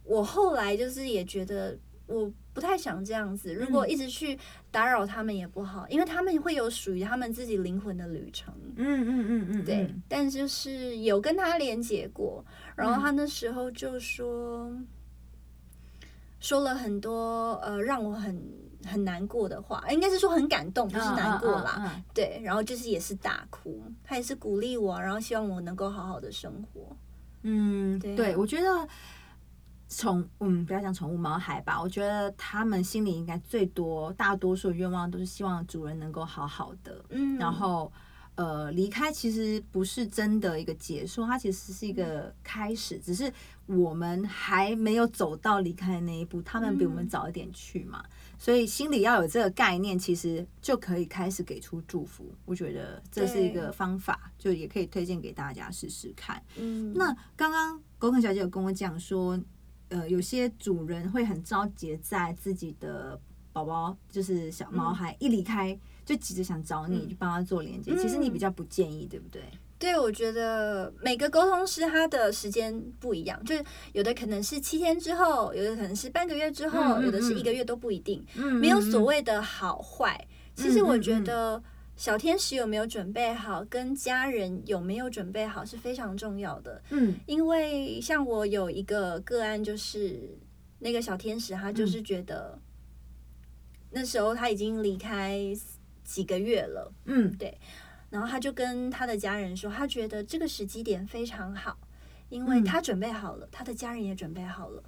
[0.05, 1.79] 我后来就是也觉得。
[2.07, 4.37] 我不太想这样子，如果一直去
[4.73, 8.53] 打扰他们也不好，因为他们会有属于他们自己灵魂的旅程。
[8.75, 9.95] 嗯嗯嗯嗯，对。
[10.09, 12.45] 但就是有跟他连接过，
[12.75, 14.73] 然后他那时候就说
[16.41, 18.37] 说了很多呃让我很
[18.85, 22.03] 很难过的话，应该是说很感动，不是难过啦。
[22.13, 26.97] 对，然后就是也是大哭，他也是鼓励我，然后希望我能够好好的生活。
[27.43, 28.89] 嗯，对，我觉得。
[29.89, 37.91] 宠，嗯，不要讲宠物猫孩吧，我觉得他们心里应该最多，大多数愿望都是希望主人能够好好的，嗯，然后，
[38.35, 43.33] 呃，离开其实不是真的一个结束，它其实是一个开始，只是
[43.65, 48.05] 我们还没有走到离开的那一步，他们比我们早一点去嘛，
[48.39, 52.31] 所以心里要有这个概念，其实就可以开始给出祝福。
[52.45, 56.43] 我觉得这是一个方法，就也可以推荐给大家试试看。
[56.59, 59.41] 嗯，那刚刚狗肯小姐有跟我讲说。
[59.89, 63.19] 呃，有些主人会很着急，在自己的
[63.53, 67.97] 宝宝就是小毛孩一离开，就急着想找你去帮他做连接。
[67.97, 69.43] 其实你比较不建议，对不对？
[69.79, 78.25] 对，我觉得每个沟通师他的时间不一样，就是有的可能是七天之后，有的可能是半个月之后，有的是一个月都不一定。
[78.61, 80.27] 没有所谓的好坏。
[80.55, 81.63] 其实我觉得。
[81.99, 86.81] 小天使有没有准备好，跟家人有没有准备好是非常重要的。
[86.91, 90.39] 嗯，因为像我有一个个案，就是
[90.79, 92.57] 那个小天使，他就是觉得
[93.91, 95.41] 那时候他已经离开
[96.05, 96.93] 几个月了。
[97.07, 97.59] 嗯，对。
[98.11, 101.77] 然后他就跟他的家人说，他觉得这个时机点非常好，
[102.29, 104.81] 因为他准备好了，他的家人也准备好了。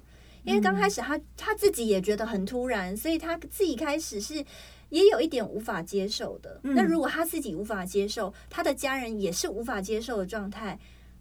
[0.43, 4.45] 因为刚开始他他自己也觉得很突然，所以他自己开始是。
[4.91, 6.59] 也有一点无法接受的。
[6.61, 10.77] 那如果他自己无法接受，他的家人也是无法接受的状态，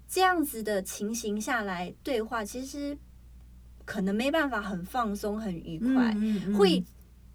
[0.08, 2.98] 这样子的情形下来对话，其实
[3.84, 6.14] 可能没办法很放松、很愉快，
[6.58, 6.84] 会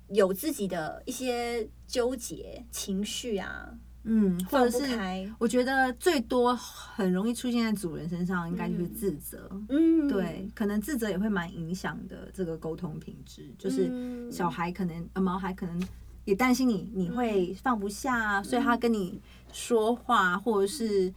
[0.10, 3.74] 有自己的一些纠结情绪啊。
[4.04, 9.50] 嗯，或者是我觉得最多很容易出现在主人身上，应该就是自责。
[9.69, 13.50] 嗯，对，可能自责也会蛮影响的这个沟通品质。
[13.58, 15.82] 就是小孩可能呃，毛孩可能。
[16.26, 19.22] 也担心你，你会放不下，所以他跟你
[19.54, 21.14] 说话或者是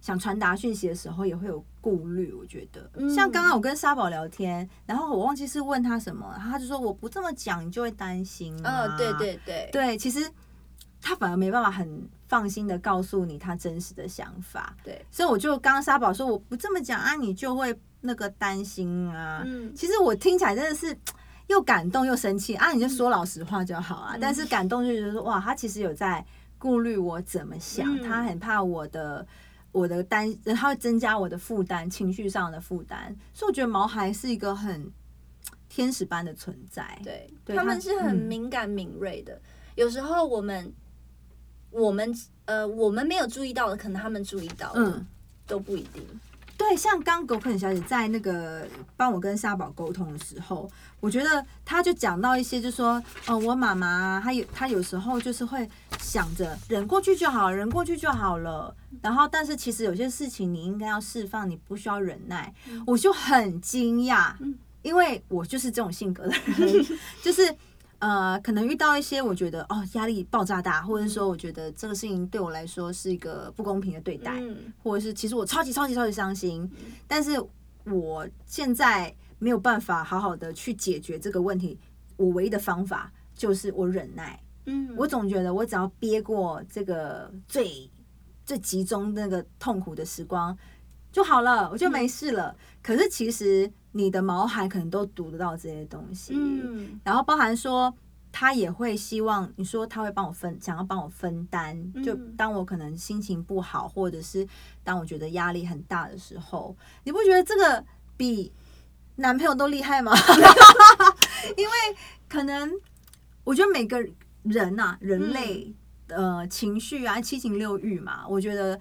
[0.00, 2.32] 想传达讯息的时候，也会有顾虑。
[2.32, 8.54] 我觉得，像刚刚我跟沙宝聊天，然后我忘记是问他什么，他就说我不这么讲，你就会担心。
[8.62, 10.30] 嗯，对对对，对，其实
[11.00, 14.76] 他反而没办法很放心的告诉你他真实的想法。
[14.84, 19.42] 对，所以我就刚刚沙宝说我不这么讲啊，你就会那个担心啊。
[19.46, 20.94] 嗯，其实我听起来真的是。
[21.50, 22.70] 又感动又生气啊！
[22.70, 24.16] 你就说老实话就好啊。
[24.20, 26.24] 但是感动就觉得说，哇，他其实有在
[26.58, 29.26] 顾虑我怎么想，他很怕我的
[29.72, 33.16] 我的担，他会增加我的负担，情绪上的负担。
[33.34, 34.88] 所以我觉得毛孩是一个很
[35.68, 36.96] 天使般的存在。
[37.02, 39.40] 对，他们是很敏感敏锐的。
[39.74, 40.72] 有时候我们
[41.72, 45.04] 我们呃我们没有注意到的，可能他们注意到，嗯，
[45.48, 46.06] 都不一定。
[46.60, 55.66] 对，像刚狗肯小姐在那个帮我跟沙宝沟通的时候，我觉得她就讲到一些，就说，哦，我妈妈啊她有她有时候就是会
[56.00, 58.76] 想着忍过去就好，忍过去就好了。
[59.00, 62.52] 然后，但是其实有些事情你应该要释放，你不需要忍耐。
[62.86, 64.34] 我就很惊讶，
[64.82, 66.86] 因为我就是这种性格的人，
[67.24, 67.56] 就是。
[68.00, 74.42] 呃，可能遇到一些我觉得哦压力爆炸大，或者说我觉得这个事情对我来说是一个不公平的对待，
[74.82, 76.68] 或者是其实我超级超级超级伤心，
[77.06, 77.32] 但是
[77.84, 81.78] 我现在没有办法好好的去解决这个问题，
[82.16, 84.42] 我唯一的方法就是我忍耐。
[84.64, 87.90] 嗯，我总觉得我只要憋过这个最
[88.46, 90.56] 最集中那个痛苦的时光
[91.12, 92.56] 就好了，我就没事了。
[92.82, 93.70] 可是其实。
[93.92, 97.92] 你的毛孩可能都读得到这些东西，嗯，然后包含说
[98.30, 104.46] 他也会希望你说他会帮我分，想要帮我分担，就当我可能心情不好，或者是
[104.84, 107.84] 当我觉得压力很大的时候，你不觉得这个
[108.16, 108.52] 比
[109.16, 110.12] 男朋友都厉害吗？
[111.56, 111.74] 因为
[112.28, 112.70] 可能
[113.42, 114.00] 我觉得每个
[114.44, 115.74] 人呐，人类
[116.08, 118.78] 呃情绪啊，七情六欲嘛，我觉得。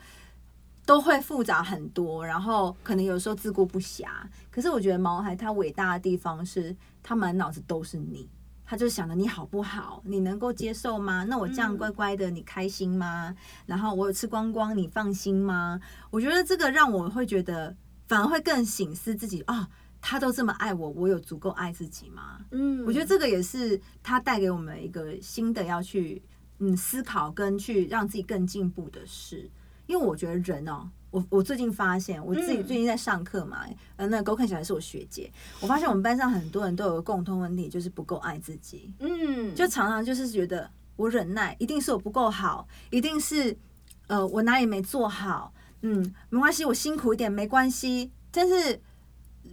[0.90, 4.08] 都会复杂很多，然后可能有时候自顾不暇。
[4.50, 8.28] 可是我觉得毛孩他伟大的地方是，他满脑子都是你，
[8.66, 11.24] 他就想着你好不好，你能够接受吗？
[11.26, 13.36] 那我这样乖乖的，你开心吗？
[13.68, 15.80] 然后我有吃光光，你放心吗？
[16.10, 17.78] 我觉得这个让我会觉得，
[18.08, 19.70] 反而会更醒思自己啊，
[20.02, 22.40] 他都这么爱我，我有足够爱自己吗？
[22.50, 26.24] 嗯，我觉得这个也是他带给我们一个新的要去
[26.58, 29.48] 嗯思考跟去让自己更进步的事。
[29.90, 33.66] 因为我觉得人哦，我我最近发现，我自己最近在上课嘛，
[33.96, 43.58] 呃，那狗看小孩是我学姐，我发现我们班上很多人都有个共通问题，就是不够爱自己，嗯，就常常就是觉得我忍耐，一定是我不够好，一定是
[44.06, 48.80] 呃我哪里没做好，嗯，没关系，我辛苦一点没关系，但是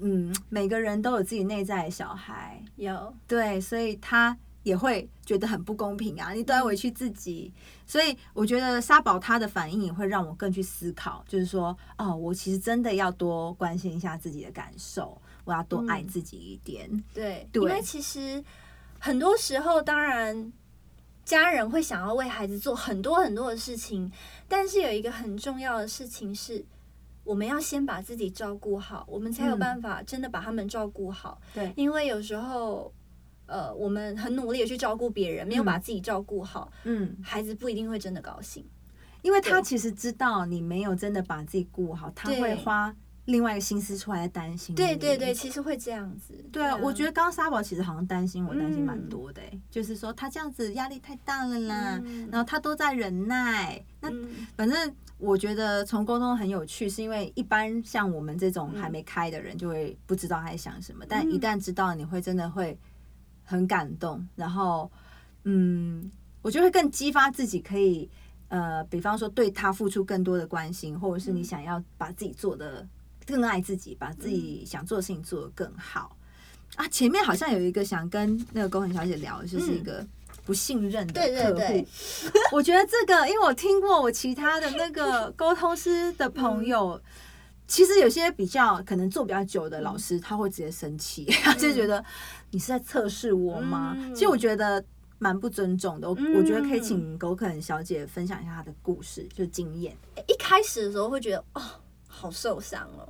[0.03, 3.15] 嗯，每个人都有自己内在的小孩，有。
[3.27, 4.37] 对，所以他。
[4.67, 6.33] 也会觉得很不公平啊！
[6.33, 7.53] 你都要委屈自己，
[7.87, 16.91] 所以我觉得沙宝他的反应也会让我更去思考，就是说，哦，我其实真的要多关心一下自己的感受，我要多爱自己一点。
[17.15, 18.43] 对，因为其实
[18.99, 20.53] 很多时候，当然
[21.25, 24.11] 家人会想要为孩子做很多很多的事情，
[24.49, 26.67] 但是有一个很重要的事情是，
[27.23, 31.41] 我们要先把自己照顾好，我们才有办法真的把他们照顾好。
[31.55, 32.93] 对，因为有时候。
[33.47, 38.65] 呃，我们很努力的去照顾别人，没有把自己照顾好，嗯，孩子不一定会真的高兴，
[39.23, 42.95] 因为他其实知道你没有真的把自己顾好，他会花
[43.27, 44.75] 另外一个心思出来担心。
[44.75, 46.35] 对对对，其实会这样子。
[46.51, 49.41] 对啊，我觉得刚刚沙宝其实好像担心我，担心蛮多的，
[49.71, 53.81] 就是说他这样子压力太大了啦，然后他都在忍耐。
[54.01, 54.11] 那
[54.57, 62.77] 反正我觉得从沟通很有趣，是因为一般像我们这种还没开的人，就会不知道他在想什么，但一旦知道，你会真的会。
[63.47, 64.91] 很感动，然后，
[65.45, 66.11] 嗯，
[66.43, 68.11] 我觉得会更激发自己，可以，
[68.49, 72.85] 呃，比方说对他付出更多的关心，或者是你想要把自己做的
[73.25, 76.17] 更爱自己，把自己想做的事情做得更好。
[76.75, 80.05] 啊，前面好像有一个想跟那个高恒小姐聊，就是一个
[80.45, 81.87] 不信任的客户。
[82.53, 87.01] 我觉得这个，因为我听过我其他的那个沟通师的朋友。
[87.69, 92.05] 其实有些比较可能做比较久的老师，他会直接生气， 他就觉得
[92.51, 93.97] 你是在测试我吗？
[94.15, 94.83] 其实我觉得
[95.19, 96.09] 蛮不尊重的。
[96.09, 99.97] 我我觉得可以请狗啃小姐分享一下她的故事，就是经验。
[100.27, 101.63] 一开始的时候会觉得哦，
[102.07, 103.09] 好受伤哦。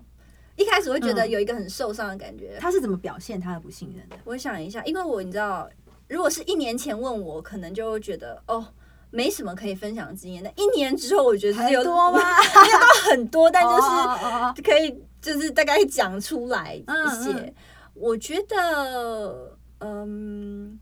[0.56, 2.56] 一开始会觉得有一个很受伤的感觉。
[2.58, 4.16] 他是怎么表现他的不信任的？
[4.24, 5.68] 我想一下，因为我你知道，
[6.08, 8.66] 如果是一年前问我，可能就会觉得哦。
[9.08, 10.42] 没什么可以分享的经验。
[10.42, 12.18] 但一年之后，我觉得有多吗？
[12.20, 16.84] 没有到很多，但就是可以，就是大概讲出来一
[17.22, 17.54] 些。
[17.96, 20.78] 我觉得，嗯，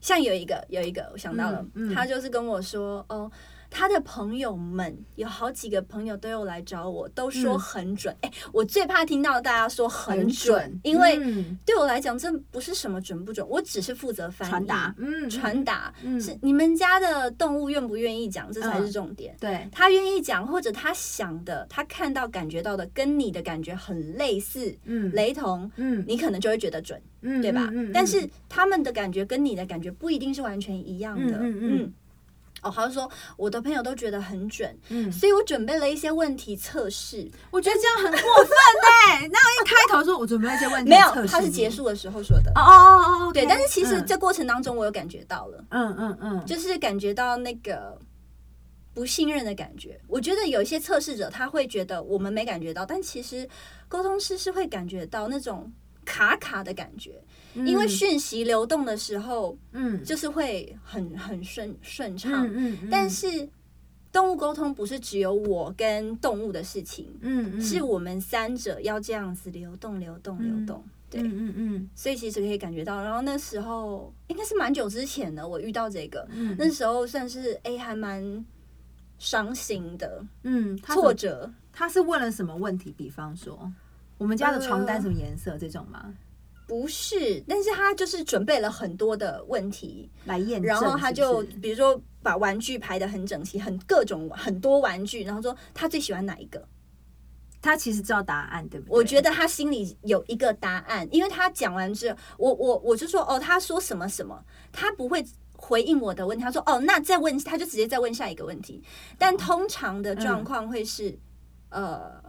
[0.00, 3.30] 像有一个，有一个，我想到了，他就是跟我说，哦。
[3.72, 8.14] 他的朋友们有好几个朋友都有来找我，都说很准。
[8.20, 11.18] 哎，我最怕听到大家说很准，因为
[11.64, 14.94] 对我来讲，这不是什么准不准，我只是负责翻译、传达。
[14.98, 15.92] 嗯，传达。
[16.20, 19.34] 是你们家的动物愿不愿意讲，这才是重点。
[19.40, 19.66] 对。
[19.72, 27.70] 他愿意讲，或者他想的、他看到、感觉到的，跟你的感觉很类似，嗯，雷同，嗯，你可能就会觉得准，嗯，对吧？
[27.94, 31.58] 但是他们的感觉跟你的感觉不一定是完全一样的，嗯。
[31.62, 31.92] 嗯。
[32.62, 37.30] 哦，好像说我的朋友都觉得很准，嗯，所以我准备了一些问题测试。
[37.50, 38.50] 我觉得这样很过分
[39.20, 39.28] 嘞！
[39.32, 42.50] 那我一开头说我准备了一些问题，没有，他是结束的时候说的。
[42.54, 43.44] 哦哦哦哦，对。
[43.46, 47.98] 但是其实这过程当中，我有感觉到了，嗯嗯嗯，就是感觉到那个
[48.94, 50.00] 不信任的感觉。
[50.06, 53.48] 我觉得有一些测试者他会觉得我们没感觉到，但其实
[53.88, 55.72] 沟通师是会感觉到那种
[56.04, 57.22] 卡卡的感觉，
[57.54, 62.46] 因为讯息流动的时候嗯就是会很很顺顺畅。
[62.46, 63.48] 嗯嗯，但是
[64.10, 70.84] 动物沟通不是只有我跟动物的事情，嗯嗯是我们三者要这样子流动、流动、嗯流动。
[71.10, 73.02] 对，嗯嗯嗯所以其实可以感觉到。
[73.02, 78.44] 然后那时候应该是蛮久之前的，我遇到这个，嗯那时候算是哎、还蛮
[79.18, 81.52] 伤心的，嗯，挫折。
[81.70, 82.94] 他是问了什么问题？
[82.96, 83.70] 比方说，
[84.18, 86.12] 我们家的床单呃什么颜色这种吗？
[86.72, 96.66] 不是，但是他就是准备了很多的问题，来验证，然后他就比如说把玩具排的很整齐，很各种很多玩具，然后说他最喜欢哪一个。
[97.60, 98.96] 他其实知道答案，对不对？
[98.96, 104.42] 我觉得他心里有一个答案，因为他讲完之后，我我我就说哦，他说什么什么，
[104.72, 105.22] 他不会
[105.54, 106.42] 回应我的问题。
[106.42, 108.82] 他说哦，那再问，他就直接再问下一个问题。
[109.18, 111.18] 但通常的状况会是，
[111.68, 112.21] 呃，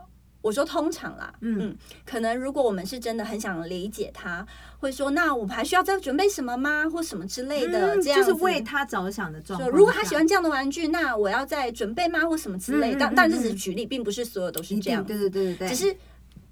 [0.44, 4.46] 我说通常啦，嗯嗯可能如果我们是真的很想理解他，
[4.78, 12.98] 会说那我们还需要再准备什么吗，或什么之类的，嗯这样就是为他着想的状况如果他喜欢这样的玩具，那我要再准备吗，或什么之类的。
[12.98, 15.96] 嗯嗯当当然这只嗯是举例，并不是所有都是，这样对对对对对，只是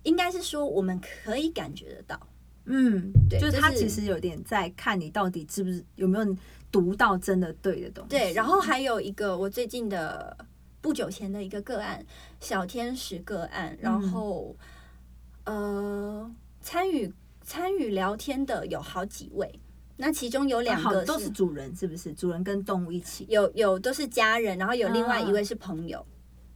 [0.03, 2.19] 应该是说我们可以感觉得到，
[2.65, 6.37] 嗯，对就是他其实有点在看你到底是不是有没有
[6.71, 8.09] 读到真的对的东西。
[8.11, 8.31] 对。
[8.31, 10.35] 然后还有一个我最近的
[10.81, 12.03] 不久前的一个个案，
[12.39, 14.55] 小天使个案，然后、
[15.45, 16.29] 呃
[16.61, 17.11] 参与
[17.43, 19.59] 参与聊天的有好几位，
[19.97, 22.13] 那其中有两好个都是主人，是不是？
[22.13, 23.25] 主人跟动物一起。
[23.29, 26.05] 有有都是家人，然后有另外一啊位是朋友。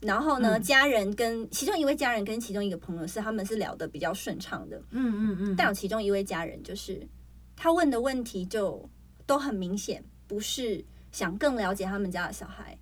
[0.01, 7.07] 然后呢，嗯家人跟其中一位家人跟其中一个朋友是他们是聊得比较顺畅的，嗯嗯嗯，但有其中一位家人，就是
[7.55, 8.87] 他问的问题就
[9.25, 12.77] 都很明显，不是想更了解他们家的小孩。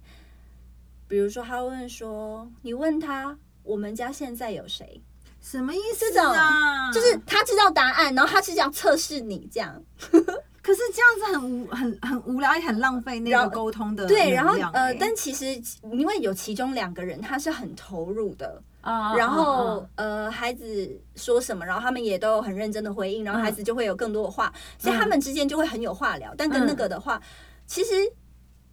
[1.14, 5.00] 比如说，他问说：“你问他，我们家现在有谁
[5.40, 6.92] 什么意思这种啊？
[6.92, 9.80] 就是他知道答案，然后他是想测试你这样。
[10.10, 15.46] 可是这样子很无很很无聊，也很浪费那个沟通的对，然后呃，欸但其实
[15.92, 26.34] 因为有其中两个人他是很投入的，啊然后啊呃，孩子说什么，然后他们也都很认真的回应，然后嗯孩子就会有更多的话，所以他们之间就会很有话聊。
[26.36, 27.22] 但跟那个的话，
[27.68, 27.92] 其实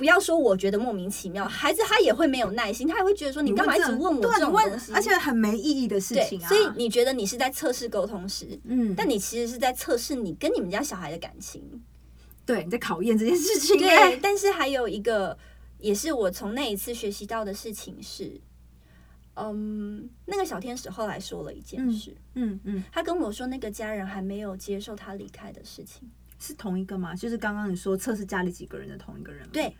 [0.01, 4.95] 不要说我觉得莫名其妙，孩子他也会没有耐心，他也会觉得说你干嘛一直问我这种东西？
[4.95, 6.49] 而且很没意义的事情，啊。
[6.49, 11.83] 所以你觉得你是在测试沟通时，嗯，但你其实是在测试你跟你们家小孩的感情。
[12.47, 15.37] 对你在考验这件事情对欸，，但是还有一个，
[15.79, 18.41] 也是我从那一次学习到的事情是，
[19.35, 22.17] 嗯，那个小天使后来说了一件嗯事。
[22.35, 26.11] 嗯嗯，他跟我说，那个家人还没有接受他离开的事情。
[26.43, 27.15] 是同一个吗？
[27.15, 29.51] 就是刚刚你说测试家里几个人的同一个人吗？
[29.53, 29.77] 对，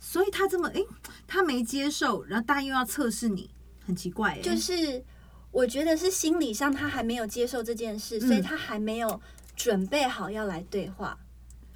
[0.00, 0.84] 所以他这么诶，
[1.26, 3.50] 他没接受，然后但又要测试你，
[3.84, 4.40] 很奇怪欸。
[4.40, 5.02] 就是
[5.50, 9.20] 我觉得是心理上他还没有接受这件事，所以嗯他还没有
[9.56, 11.18] 准备好要来对话。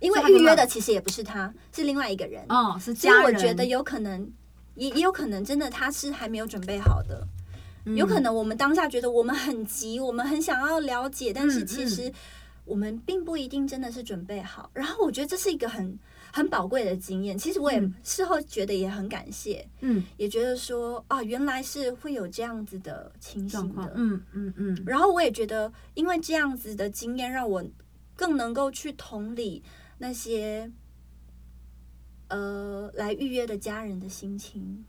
[0.01, 2.45] 因为预约的其实也不是他，是另外一个人。
[2.49, 3.35] 哦，是所以家人。
[3.35, 4.29] 我觉得有可能，
[4.75, 7.27] 也也有可能真的他是还没有准备好的。
[7.85, 12.13] 嗯有可能我们当下觉得我们很急，我们很想要了解，但是嗯其实
[12.65, 14.71] 我们并不一定真的是准备好。
[14.73, 15.99] 然后我觉得这是一个很
[16.33, 17.39] 很宝贵的经验。
[17.39, 23.93] 其实我也嗯事后觉得也很感谢，嗯也觉得说啊，原来是会有这样子的情，形的。
[23.95, 27.63] 嗯嗯嗯，然后我也觉得，因为这样子的经验，让我
[28.17, 29.63] 更能够去同理
[29.99, 30.71] 那些
[32.29, 34.85] 呃来预约的家人的心情。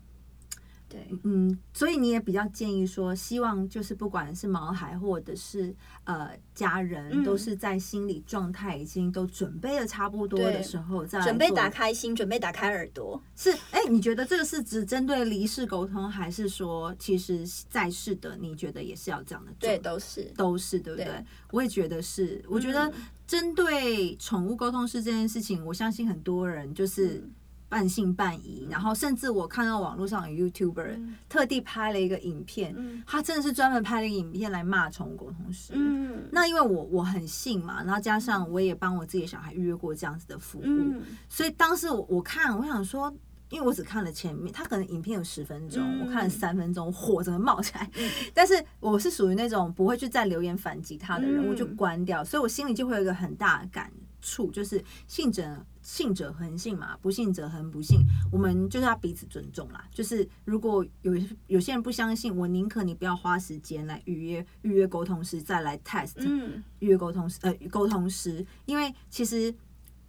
[0.94, 5.74] 对，嗯，所以你也比较建议说，希望就是不管是毛孩或者是
[6.04, 13.20] 呃家人，嗯都是在心理状态已经都准备的差不多的时候，再准备打开心，准备打开耳朵。
[13.34, 19.68] 是，哎、你觉得这个是只针对离世沟通，还是说其实在世的你觉得也是要这样的做？
[19.68, 20.22] 对，都是。
[20.36, 21.06] 都是对不对？
[21.06, 22.40] 对我也觉得是。
[22.48, 22.92] 我觉得嗯
[23.26, 27.30] 针对宠物沟通师这件事情，我相信很多人就是嗯
[27.74, 31.16] 半信半疑，然后甚至我看到网络上有 YouTuber、嗯。
[31.28, 33.02] 特地拍了一个影片，嗯。
[33.04, 35.72] 他真的是专门拍了一个影片来骂宠物沟通师。
[35.74, 36.22] 嗯。
[36.30, 41.02] 那因为我我很信嘛，然后加上我也帮我自己的小孩预约过这样子的服务，嗯。
[41.28, 43.12] 所以当时我我看，我想说，
[43.50, 46.06] 因为我只看了前面，他可能影片有十分钟，嗯。
[46.06, 47.90] 我看了三分钟，火怎么冒起来。
[48.32, 51.50] 但是我是属于那种不会去再留言反击他的人，嗯。
[51.50, 55.44] 我就关掉，所以我心里就会有一个很大的感触，就是信者
[55.84, 58.00] 信者恒信嘛，不信者恒不信。
[58.32, 59.84] 我们就是要彼此尊重啦。
[59.92, 61.12] 就是如果有
[61.46, 69.54] 有些人不相信，我宁可你不要花时间来预约预约沟通师，再来 test 嗯预约沟通师呃沟通师，因为其实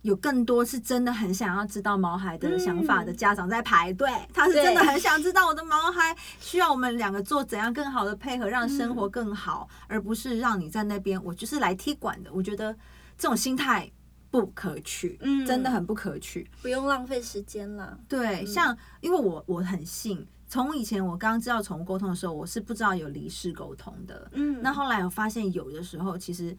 [0.02, 12.32] 有更多是真的很想要知道毛孩的想法的家长在排队，他是真的很想知道我的毛孩需要我们两个做怎样更好的配合，让生活更好，而不是让你在那边我就是来踢馆的。
[12.32, 12.72] 我觉得
[13.18, 13.92] 这种心态
[14.42, 16.50] 不可取，嗯真的很不可取。
[16.62, 17.98] 不用浪费时间了。
[18.08, 24.30] 对，嗯像因为我我很信，从以前我刚知道宠物沟通的时候，我是不知道有离世沟通的。
[24.34, 26.58] 嗯那后来我发现有的时候，其实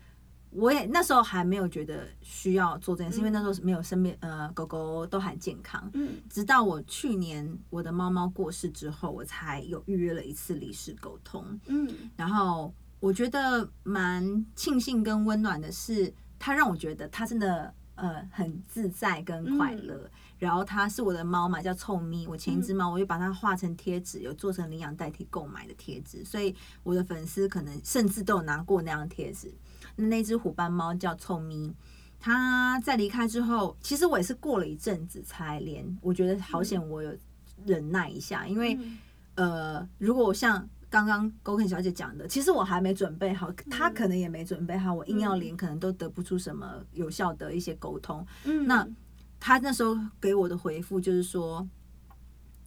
[0.51, 5.91] 我也那时候还没有觉得需要做这件事，因为那时候是没有身边呃狗狗都还健康。
[5.95, 11.45] 嗯直到我去年我的猫猫过世之后，我才有预约了一次离世沟通。
[11.67, 20.11] 嗯然后我觉得蛮庆幸跟温暖的是，它让我觉得它真的呃很自在跟快乐。
[20.39, 22.27] 然后它是我的猫嘛，叫臭咪。
[22.27, 29.51] 我前一只猫，我就把它画成贴纸，有做成领养代替购买的贴纸，所以我的粉丝可能甚至都有拿过那样的贴纸。
[29.97, 31.75] 那那只虎斑猫叫臭咪。
[32.19, 37.17] 它在离开之后，其实我也是过了一阵子才连，我觉得好险，我有
[37.65, 38.99] 忍耐一下，因为嗯
[39.37, 48.27] 呃，如果像刚刚勾肯小姐讲的，其实我还没准备好，她可能也没准备好，我硬要连，可能都得不出什么有效的一些沟通。
[48.45, 48.67] 嗯。
[48.67, 48.89] 那
[49.39, 51.69] 她那时候给我的回复就是说，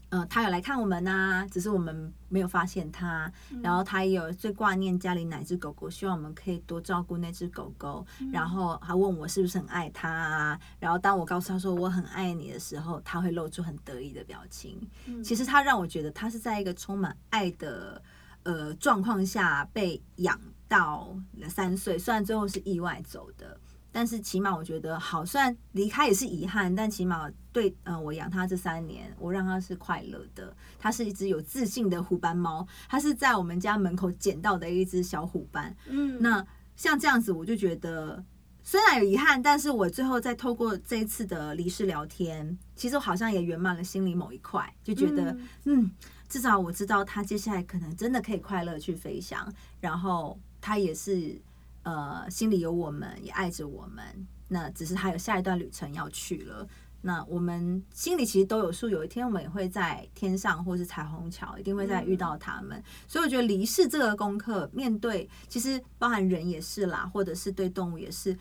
[0.10, 3.32] 呃，她有来看我们呐、只是我们没有发现她，
[3.64, 14.80] 然后她也有最挂念家里哪只狗狗，希望我们可以多照顾那只狗狗，然后还问我是不是很爱它啊，然后当我告诉她说我很爱你的时候，她会露出很得意的表情。
[15.08, 15.24] 嗯。
[15.24, 18.00] 其实他让我觉得他是在一个充满爱的
[18.44, 23.60] 呃状况下被养到了三岁，虽然最后是意外走的，
[23.92, 30.56] 但是起码我觉得好，虽然离开也是遗憾，但起码对呃我养它这三年，我让它是快乐的。
[30.78, 35.76] 它是一只有自信的虎斑猫，它是在我们家门口捡到的一只小虎斑。
[35.88, 38.24] 嗯那像这样子，我就觉得
[38.64, 45.92] 虽然有遗憾，但是我最后再透过这一次的离世聊天，其实我好像也圆满了心里某一块，就觉得嗯嗯
[46.30, 49.52] 至少我知道他接下来可能真的可以快乐去飞翔，
[49.82, 51.42] 然后他也是
[51.84, 54.04] 呃心里有我们，也爱着我们。
[54.48, 56.68] 那只是他有下一段旅程要去了。
[57.02, 62.84] 那我们心里其实都有数，有一天我们也会在天上或是彩虹桥，一定会再遇到他们。
[63.08, 68.38] 所以我觉得离世这个功课，面对其实包含人也是啦，或者是对动物也是，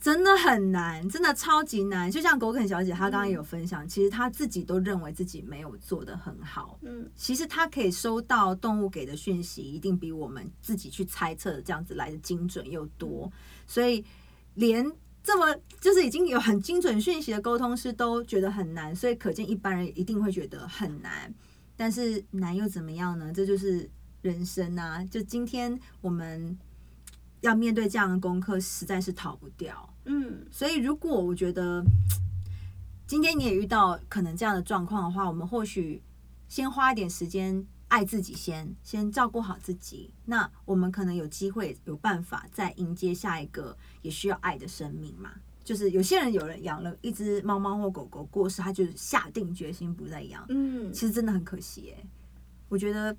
[0.00, 2.10] 真的很难，真的超级难。
[2.10, 6.78] 就像狗肯小姐她刚刚也有分享，其实她自己都认为自己没有做的很好。
[6.82, 13.30] 嗯其实她可以收到动物给的讯息，一定比我们自己去猜测的这样子来的精准又多。
[13.66, 14.04] 所以
[14.54, 14.90] 连
[15.22, 21.34] 这么就是已经有很精准讯息的沟通师都觉得很难，所以可见一般人一定会觉得很难。
[21.76, 23.32] 但是难又怎么样呢？
[23.32, 23.90] 这就是
[24.22, 25.04] 人生啊！
[25.04, 26.58] 就今天我们
[27.40, 29.94] 要面对这样的功课，实在是逃不掉。
[30.04, 31.84] 嗯所以，如果我觉得
[33.06, 36.02] 今天你也遇到可能这样的状况的话，我们或许
[36.48, 40.12] 先花一点时间爱自己先，先照顾好自己。
[40.24, 45.30] 那我们可能有机会、有办法再迎接下一个也需要爱的生命嘛。
[45.62, 52.06] 就是有些人有人养了一只猫猫或狗狗过世，他就下定决心不再养，嗯其实真的很可惜耶。
[52.70, 53.14] 我觉得，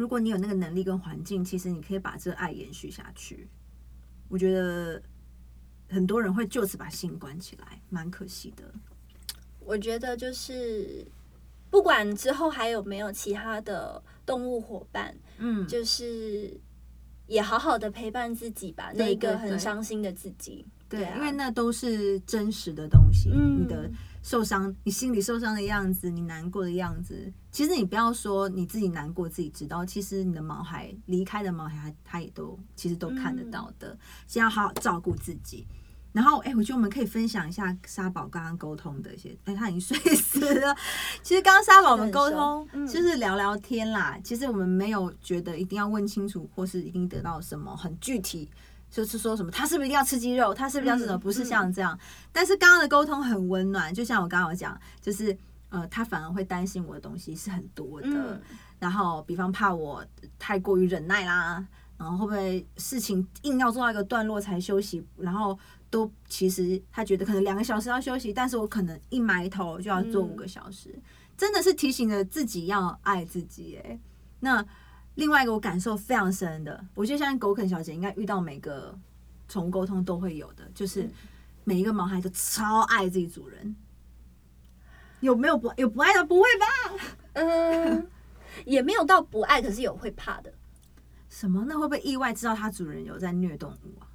[0.00, 3.46] 如果你有那个能力跟环境，其实你可以把这爱延续下去。
[4.28, 5.02] 我觉得
[5.90, 8.64] 很多人会就此把心关起来，蛮可惜的。
[9.58, 11.06] 我觉得就是
[11.68, 16.58] 不管之后还有没有其他的动物伙伴，嗯，就是
[17.26, 20.66] 也好好的陪伴自己吧，对那个很伤心的自己。
[20.88, 23.28] 对，啊因为那都是真实的东西。
[23.34, 23.90] 嗯你的
[24.22, 33.98] 受伤，你心里受伤的样子，你难过的样子，其实你不要说你自己难过，自己知道，其实你的毛孩离开的毛孩，他也都其实都看得到的。
[34.26, 35.66] 先要好好照顾自己。
[36.12, 40.76] 然后，哎、我觉得我们可以分享一下沙宝刚刚沟通的一些，哎、他已经睡死了。
[41.22, 48.50] 其实刚刚沙宝我们沟通就是聊聊天啦，其实我们没有觉得一定要问清楚，或是一定得到什么很具体，
[48.90, 51.98] 就是说什么他是不是一定要吃鸡肉，他是不是要吃什么，嗯不是像这样。
[52.32, 55.36] 但是刚刚的沟通很温暖，就像我刚刚有讲，就是
[55.68, 58.40] 呃，他反而会担心我的东西是很多的，嗯。
[58.78, 60.04] 然后比方怕我
[60.38, 61.64] 太过于忍耐啦，
[61.96, 65.56] 然后会不会事情硬要做到一个段落才休息，然后
[65.90, 70.98] 都其实他觉得可能两个小时要休息，但是我可能一埋头就要做五个小时，
[71.36, 73.98] 真的是提醒了自己要爱自己哎。
[74.40, 74.64] 那
[75.16, 78.96] 另外一个我感受非常深的，我觉得相信狗啃小姐应该遇到每个
[79.48, 81.12] 宠物沟通都会有的，就是嗯
[81.64, 83.74] 每一个毛孩都超爱自己主人。
[85.20, 86.24] 有没有不有不爱的？
[86.24, 87.04] 不会吧？
[87.34, 88.08] 嗯，
[88.64, 90.50] 也没有到不爱，可是有会怕的。
[91.28, 91.64] 什么？
[91.68, 94.08] 那会不会意外知道它主人有在虐动物啊？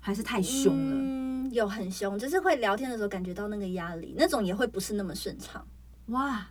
[0.00, 0.96] 还是太凶了？
[0.96, 5.64] 嗯，有很凶，就是会聊天的时候感觉到那个压力，那种也会不是那么顺畅。
[6.06, 6.48] 哇！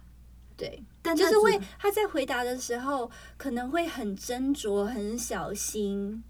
[0.58, 6.24] 对，但就是会他在回答的时候可能会很斟酌、很小心。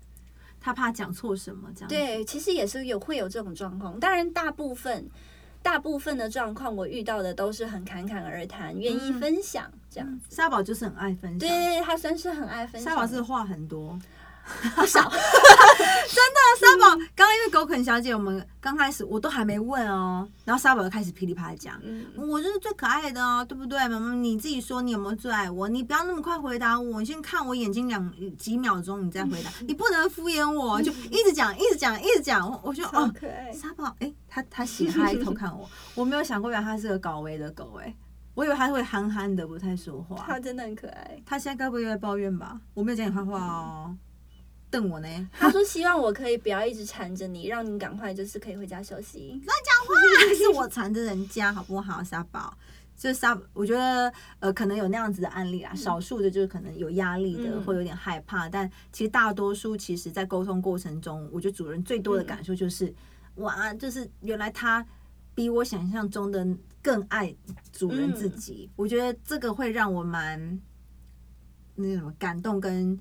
[0.60, 5.10] 他怕讲错什么这样。，对，其实也是有会有这种状况，当然大部分。
[5.62, 10.36] 大部分的状况，我遇到的都是很侃侃而谈，愿意嗯分享这样子。
[10.36, 11.40] 沙宝就是很爱分享。
[11.40, 12.94] 对，他算是很爱分享。
[12.94, 13.98] 沙宝是话很多。
[14.76, 15.18] 不少， 沙宝
[16.62, 16.75] 刚刚因为
[17.56, 21.80] 狗啃小姐，我们刚开始我都还没问哦，然后沙宝就开始噼里啪啦讲。
[21.86, 23.80] 嗯，我就是最可爱的哦，对不对？
[23.88, 25.70] 妈妈，你自己说你有没有最爱我？
[25.70, 29.50] 你不要那么快回答我，你先看我眼睛两几秒钟，你再回答。
[29.66, 32.46] 你不能敷衍我，就一直讲，一直讲，一直讲。
[32.46, 33.50] 我我就好哦，可爱。
[33.54, 37.96] 沙宝，哎、他他醒，他还偷看我，我没有想过原来他是个高危的狗、哎，
[38.34, 40.26] 我以为他会憨憨的，不太说话。
[40.28, 41.18] 他真的很可爱。
[41.26, 42.60] 他现在该不会又在抱怨吧？
[42.74, 43.96] 我没有讲你坏话哦，
[44.76, 45.08] 瞪我呢。
[45.32, 49.42] 他说希望我可以不要一直缠着你，让你赶快就是可以回家休息。
[49.46, 52.04] 乱讲话是我缠着人家，好不好？
[52.04, 52.58] 沙宝，
[52.98, 62.94] 就是沙，我觉得呃，可能有那样子的案例啊，少数的就是可能有压力的，嗯会有点害怕，但其实大多数其实在沟通过程中，我觉得主人最多的感受就是，
[63.36, 64.86] 哇，就是原来他
[65.34, 66.46] 比我想象中的
[66.82, 67.34] 更爱
[67.72, 70.60] 主人自己，我觉得这个会让我蛮
[71.76, 73.00] 那什么感动跟。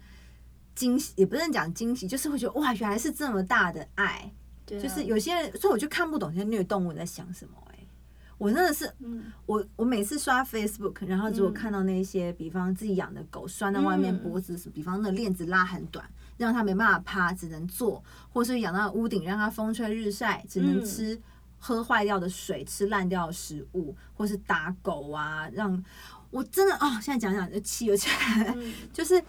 [0.75, 4.33] 惊喜也不能讲惊喜，就是会觉得哇，原来是这么大的爱。
[4.66, 7.89] 对啊、就是有些人，所以我就看不懂这些虐动物在想什么、欸。
[8.37, 16.05] 我真的是，嗯，我我每次刷 Facebook，然后如果嗯看到那些，比方自己养的狗拴在外面，嗯脖子，比方那链子拉很短，
[16.37, 18.03] 让它没办法趴，只能坐，
[18.33, 21.20] 或是养到屋顶，让它风吹日晒，只能嗯吃
[21.59, 25.83] 喝坏掉的水，吃烂掉的食物，或是打狗啊，让
[26.31, 28.53] 我真的哦，现在讲讲就气又起来。
[28.57, 29.22] 嗯 就是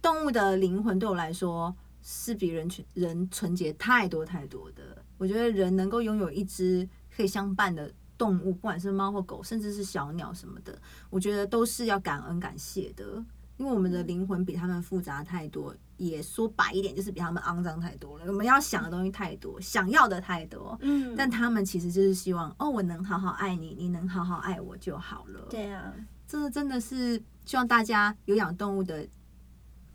[0.00, 4.82] 动物的灵魂对我来说是比人纯人纯洁太多太多的。
[5.16, 10.80] 我觉得人能够拥有一只可以相伴的动物，不管是猫或狗，甚至是小鸟什么的，
[11.10, 13.24] 我觉得都是要感恩感谢的。
[13.56, 18.26] 因为我们的灵魂比他们复杂太多，也说白一点，就是比他们肮脏太多了。
[18.28, 25.40] 我们要想的东西太多，想要的太多，嗯，但他们其实就是希望，哦，我能好好爱你，你能好好爱我就好了。
[25.50, 25.92] 对啊，
[26.28, 29.04] 这真的是希望大家有养动物的，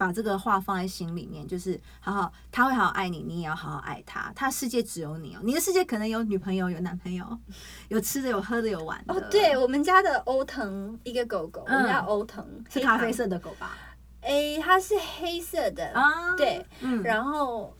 [0.03, 4.29] 把这个话放在心里面，就是好好，他会好好爱你，你也要好好爱他。
[4.35, 7.25] 他世界只有你哦，你的世界可能有女朋友、有男朋友，
[7.87, 9.13] 有吃的、有喝的、有玩的。
[9.13, 13.77] 哦，对，我们家的欧腾一个狗狗，我们家嗯欧腾是咖啡，色的狗吧？
[14.19, 17.73] 诶，它是黑色的，啊，对，嗯，然后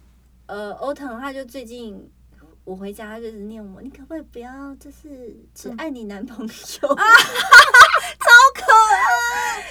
[0.45, 2.09] 呃，欧腾它就最近。
[2.63, 6.89] 我回家就是念我，你可不可以不要就是只嗯爱你男朋友？
[6.89, 7.03] 啊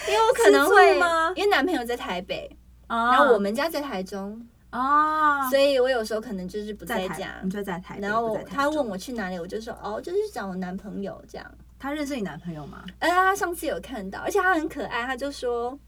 [0.09, 0.99] 因为我可能会
[1.37, 2.55] 因为男朋友在台北，
[2.89, 11.51] 然然后我们家在台中，哦，所以我有时候可能就是不在台家，你就在台，然后他问我去哪里，我就说哦，就是找我男朋友这样。
[11.79, 12.85] 他认识你男朋友吗？
[12.99, 15.79] 哎，他上次有看到，而且他很可爱，他就说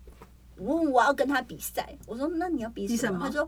[0.56, 3.20] 问我要跟他比赛，我说那你要比比什么？
[3.26, 3.46] 他说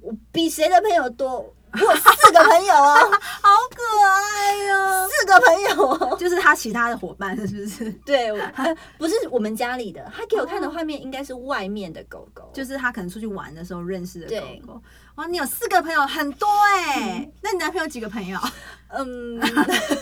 [0.00, 2.94] 我比谁的朋友多， 我有四个朋友哦，
[3.42, 6.16] 好可爱哟、四个朋友哦。
[6.18, 7.90] 就是他其他的伙伴是不是？
[8.04, 8.32] 对，
[8.96, 14.82] 不是我们家里的，他给我看的画面应该是外面的狗狗，就是他可能出去玩的时候认识的狗狗。
[15.16, 16.46] 哇，你有四个朋友，很多
[16.86, 18.38] 哎、那你男朋友几个朋友？
[18.88, 19.38] 嗯，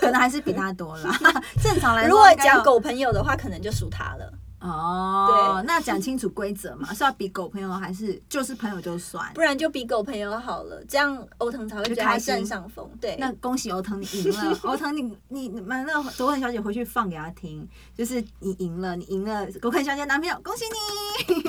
[0.00, 1.18] 可能还是比他多啦。
[1.62, 4.32] 正常来说，如果讲狗朋友的话，可能就属他了，
[4.66, 5.26] 哦，
[5.60, 9.30] 对那讲清楚规则嘛， 是要比狗朋友还是就是朋友就算？
[9.34, 12.88] 不然就比狗朋友好了，这样欧腾才会觉得占上风。
[12.98, 14.58] 对，那恭喜欧腾，你赢了。
[14.64, 20.64] 欧腾，你你你们那狗肯小姐回去放给他听，就是你赢了，你赢了狗肯小姐男朋友，恭喜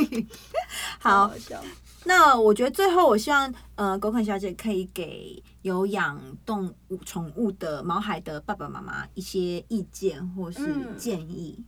[0.09, 0.28] 你。
[0.99, 1.61] 好，好笑。
[2.07, 11.66] 那我觉得最后，我希望呃，狗肯小姐可以给有养动物宠物的毛孩的爸爸妈妈一些意见或是嗯建议，嗯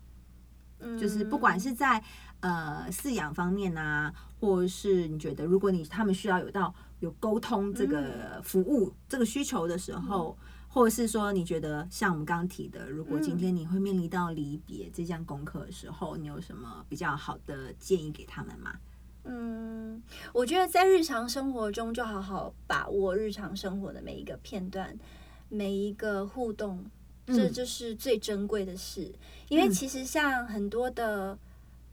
[0.99, 2.03] 就是不管是在
[2.39, 10.37] 呃饲养方面啊，或者是你觉得如果你他们需要有到有沟通这个服务、这个需求的时候。
[10.69, 18.75] 或者是说，你觉得像我们刚刚提的，如果今天你会面临到离别这项功课的时候，你有什么比较好的建议给他们吗？
[19.23, 20.03] 嗯，
[20.33, 24.95] 我觉得在日常生活中就好好把握日常生活的每一个片段，
[25.49, 26.85] 每一个互动，
[27.27, 29.13] 这嗯就是最珍贵的事。
[29.49, 31.37] 因为嗯其实像很多的，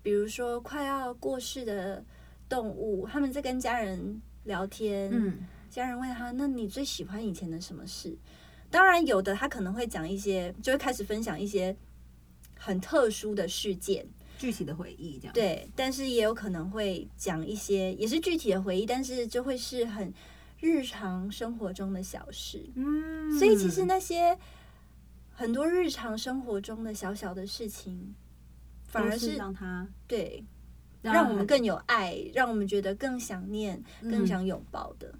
[0.03, 2.03] 比如说快要过世的
[2.49, 8.17] 动物，他们在跟家人聊天，嗯家人问他：“那你最喜欢以前的什么事？”
[8.71, 11.77] 当然，有的他可能会讲一些，就会开始分享一些
[12.59, 14.05] 很特殊的事件，
[14.39, 20.13] 具体的回忆这样。，对，但是也有可能会讲一些也是具体的回忆，但是就会是很
[20.61, 22.65] 日常生活中的小事。
[22.75, 24.37] 嗯所以其实那些
[25.35, 28.15] 很多日常生活中的小小的事情，
[28.87, 30.45] 反而是是让他对
[31.03, 35.15] 让我们更有爱，让我们觉得更想念、更嗯想拥抱的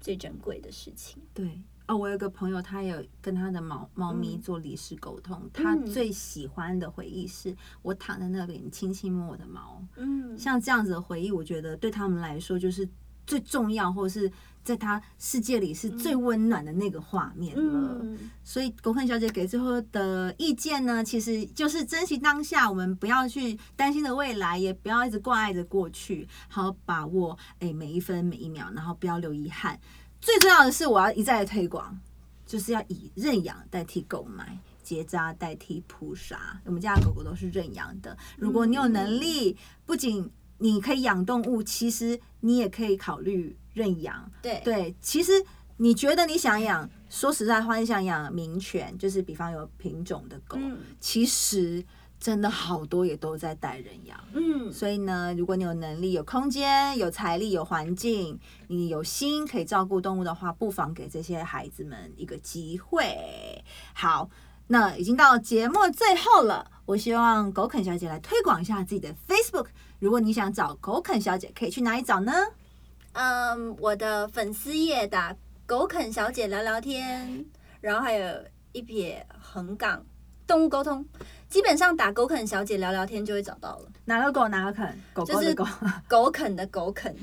[0.00, 1.22] 最珍贵的事情。
[1.34, 1.60] 对。
[1.88, 5.48] 哦，我有个朋友，他有跟他的猫猫咪嗯做离世沟通。
[5.52, 12.88] 他嗯最喜欢的回忆是我躺在那里，你轻轻摸我的毛，嗯，像这样子的回忆，我觉得对他们来说就是
[13.24, 14.28] 最重要，或者是
[14.66, 17.98] 在他世界里是最温暖的那个画面了。
[18.02, 29.78] 嗯，所以狗肯小姐给最后的意见呢，其实就是珍惜当下，我们不要去担心的未来，也不要一直挂碍着过去，好好把握诶每一分每一秒，然后不要留遗憾。
[30.20, 31.96] 最重要的是，我要一再的推广，
[32.44, 34.58] 就是要以认养代替购买。
[34.82, 38.16] 结扎代替扑杀，我们家的狗狗都是认养的。
[38.36, 44.28] 如果你有能力，不仅你可以养动物，其实你也可以考虑认养。
[44.40, 45.32] 对对，其实
[45.76, 51.84] 你觉得你想养，说实在话，你想养名犬，就是比方有品种的狗，嗯其实
[52.18, 54.18] 真的好多也都在带人养。
[54.32, 63.62] 嗯，所以呢，如果你有能力、有空间、有财力、有环境，你有心可以照顾动物的话，不妨给这些孩子们一个机会。
[63.92, 64.30] 好，
[64.68, 69.66] 那已经到节目最后了，我希望狗肯小姐来推广一下自己的 Facebook。
[69.98, 72.32] 如果你想找狗肯小姐，可以去哪里找呢？
[73.18, 75.34] 嗯，我的粉丝页打
[75.66, 77.44] “狗啃小姐聊聊天”，
[77.80, 80.04] 然后还有一撇横杠
[80.46, 81.02] 动物沟通，
[81.48, 83.86] 基本上打“狗啃小姐聊聊天”就会找到了。
[84.04, 84.86] 哪个狗哪个啃？
[85.14, 85.70] 狗狗就是的狗，
[86.06, 87.16] 狗啃的狗啃，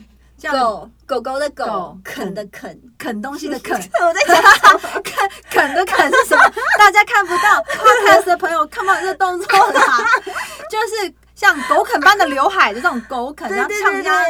[0.51, 2.81] 狗狗狗的狗狗，啃的啃。
[2.97, 3.77] 啃东西的啃。
[4.01, 6.53] 我在讲啃啃的啃是什么？
[6.79, 9.99] 大家看不到，podcast 的朋友看不到这个动作啦，
[10.71, 11.13] 就是
[11.43, 14.23] 像狗啃般的刘海的这种狗啃，然后唱家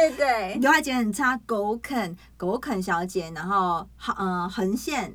[0.58, 5.14] 刘海剪很差，狗啃狗啃小姐，然后呃横线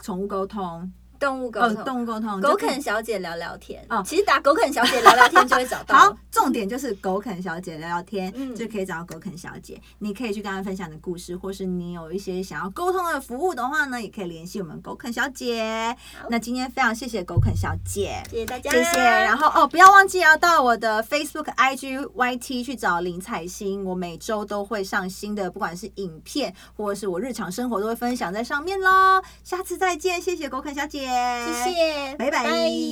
[0.00, 3.84] 宠物沟通，哦动物沟通，动物沟通，狗啃小姐聊聊天。
[3.88, 5.96] 哦其实打狗啃小姐聊聊天就会找到。
[5.98, 9.80] 好，重点就是狗啃小姐聊聊天，嗯就可以找到狗啃小姐。
[9.98, 15.96] 你可以去跟她分享你的故事，或是你有一些想要沟通的服务的话呢，也可以联系我们狗啃小姐。
[16.28, 18.22] 那今天非常谢谢狗啃小姐。
[18.30, 29.22] 谢谢大家，谢谢，然后哦，不要忘记要到我的 Facebook、IG、YT 去找林采欣，我每周都会上新的，不管是影片或者是我日常生活都会分享在上面喽。
[29.42, 32.42] 下次再见，谢谢狗啃小姐，谢谢拜拜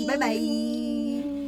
[0.08, 1.43] 拜拜。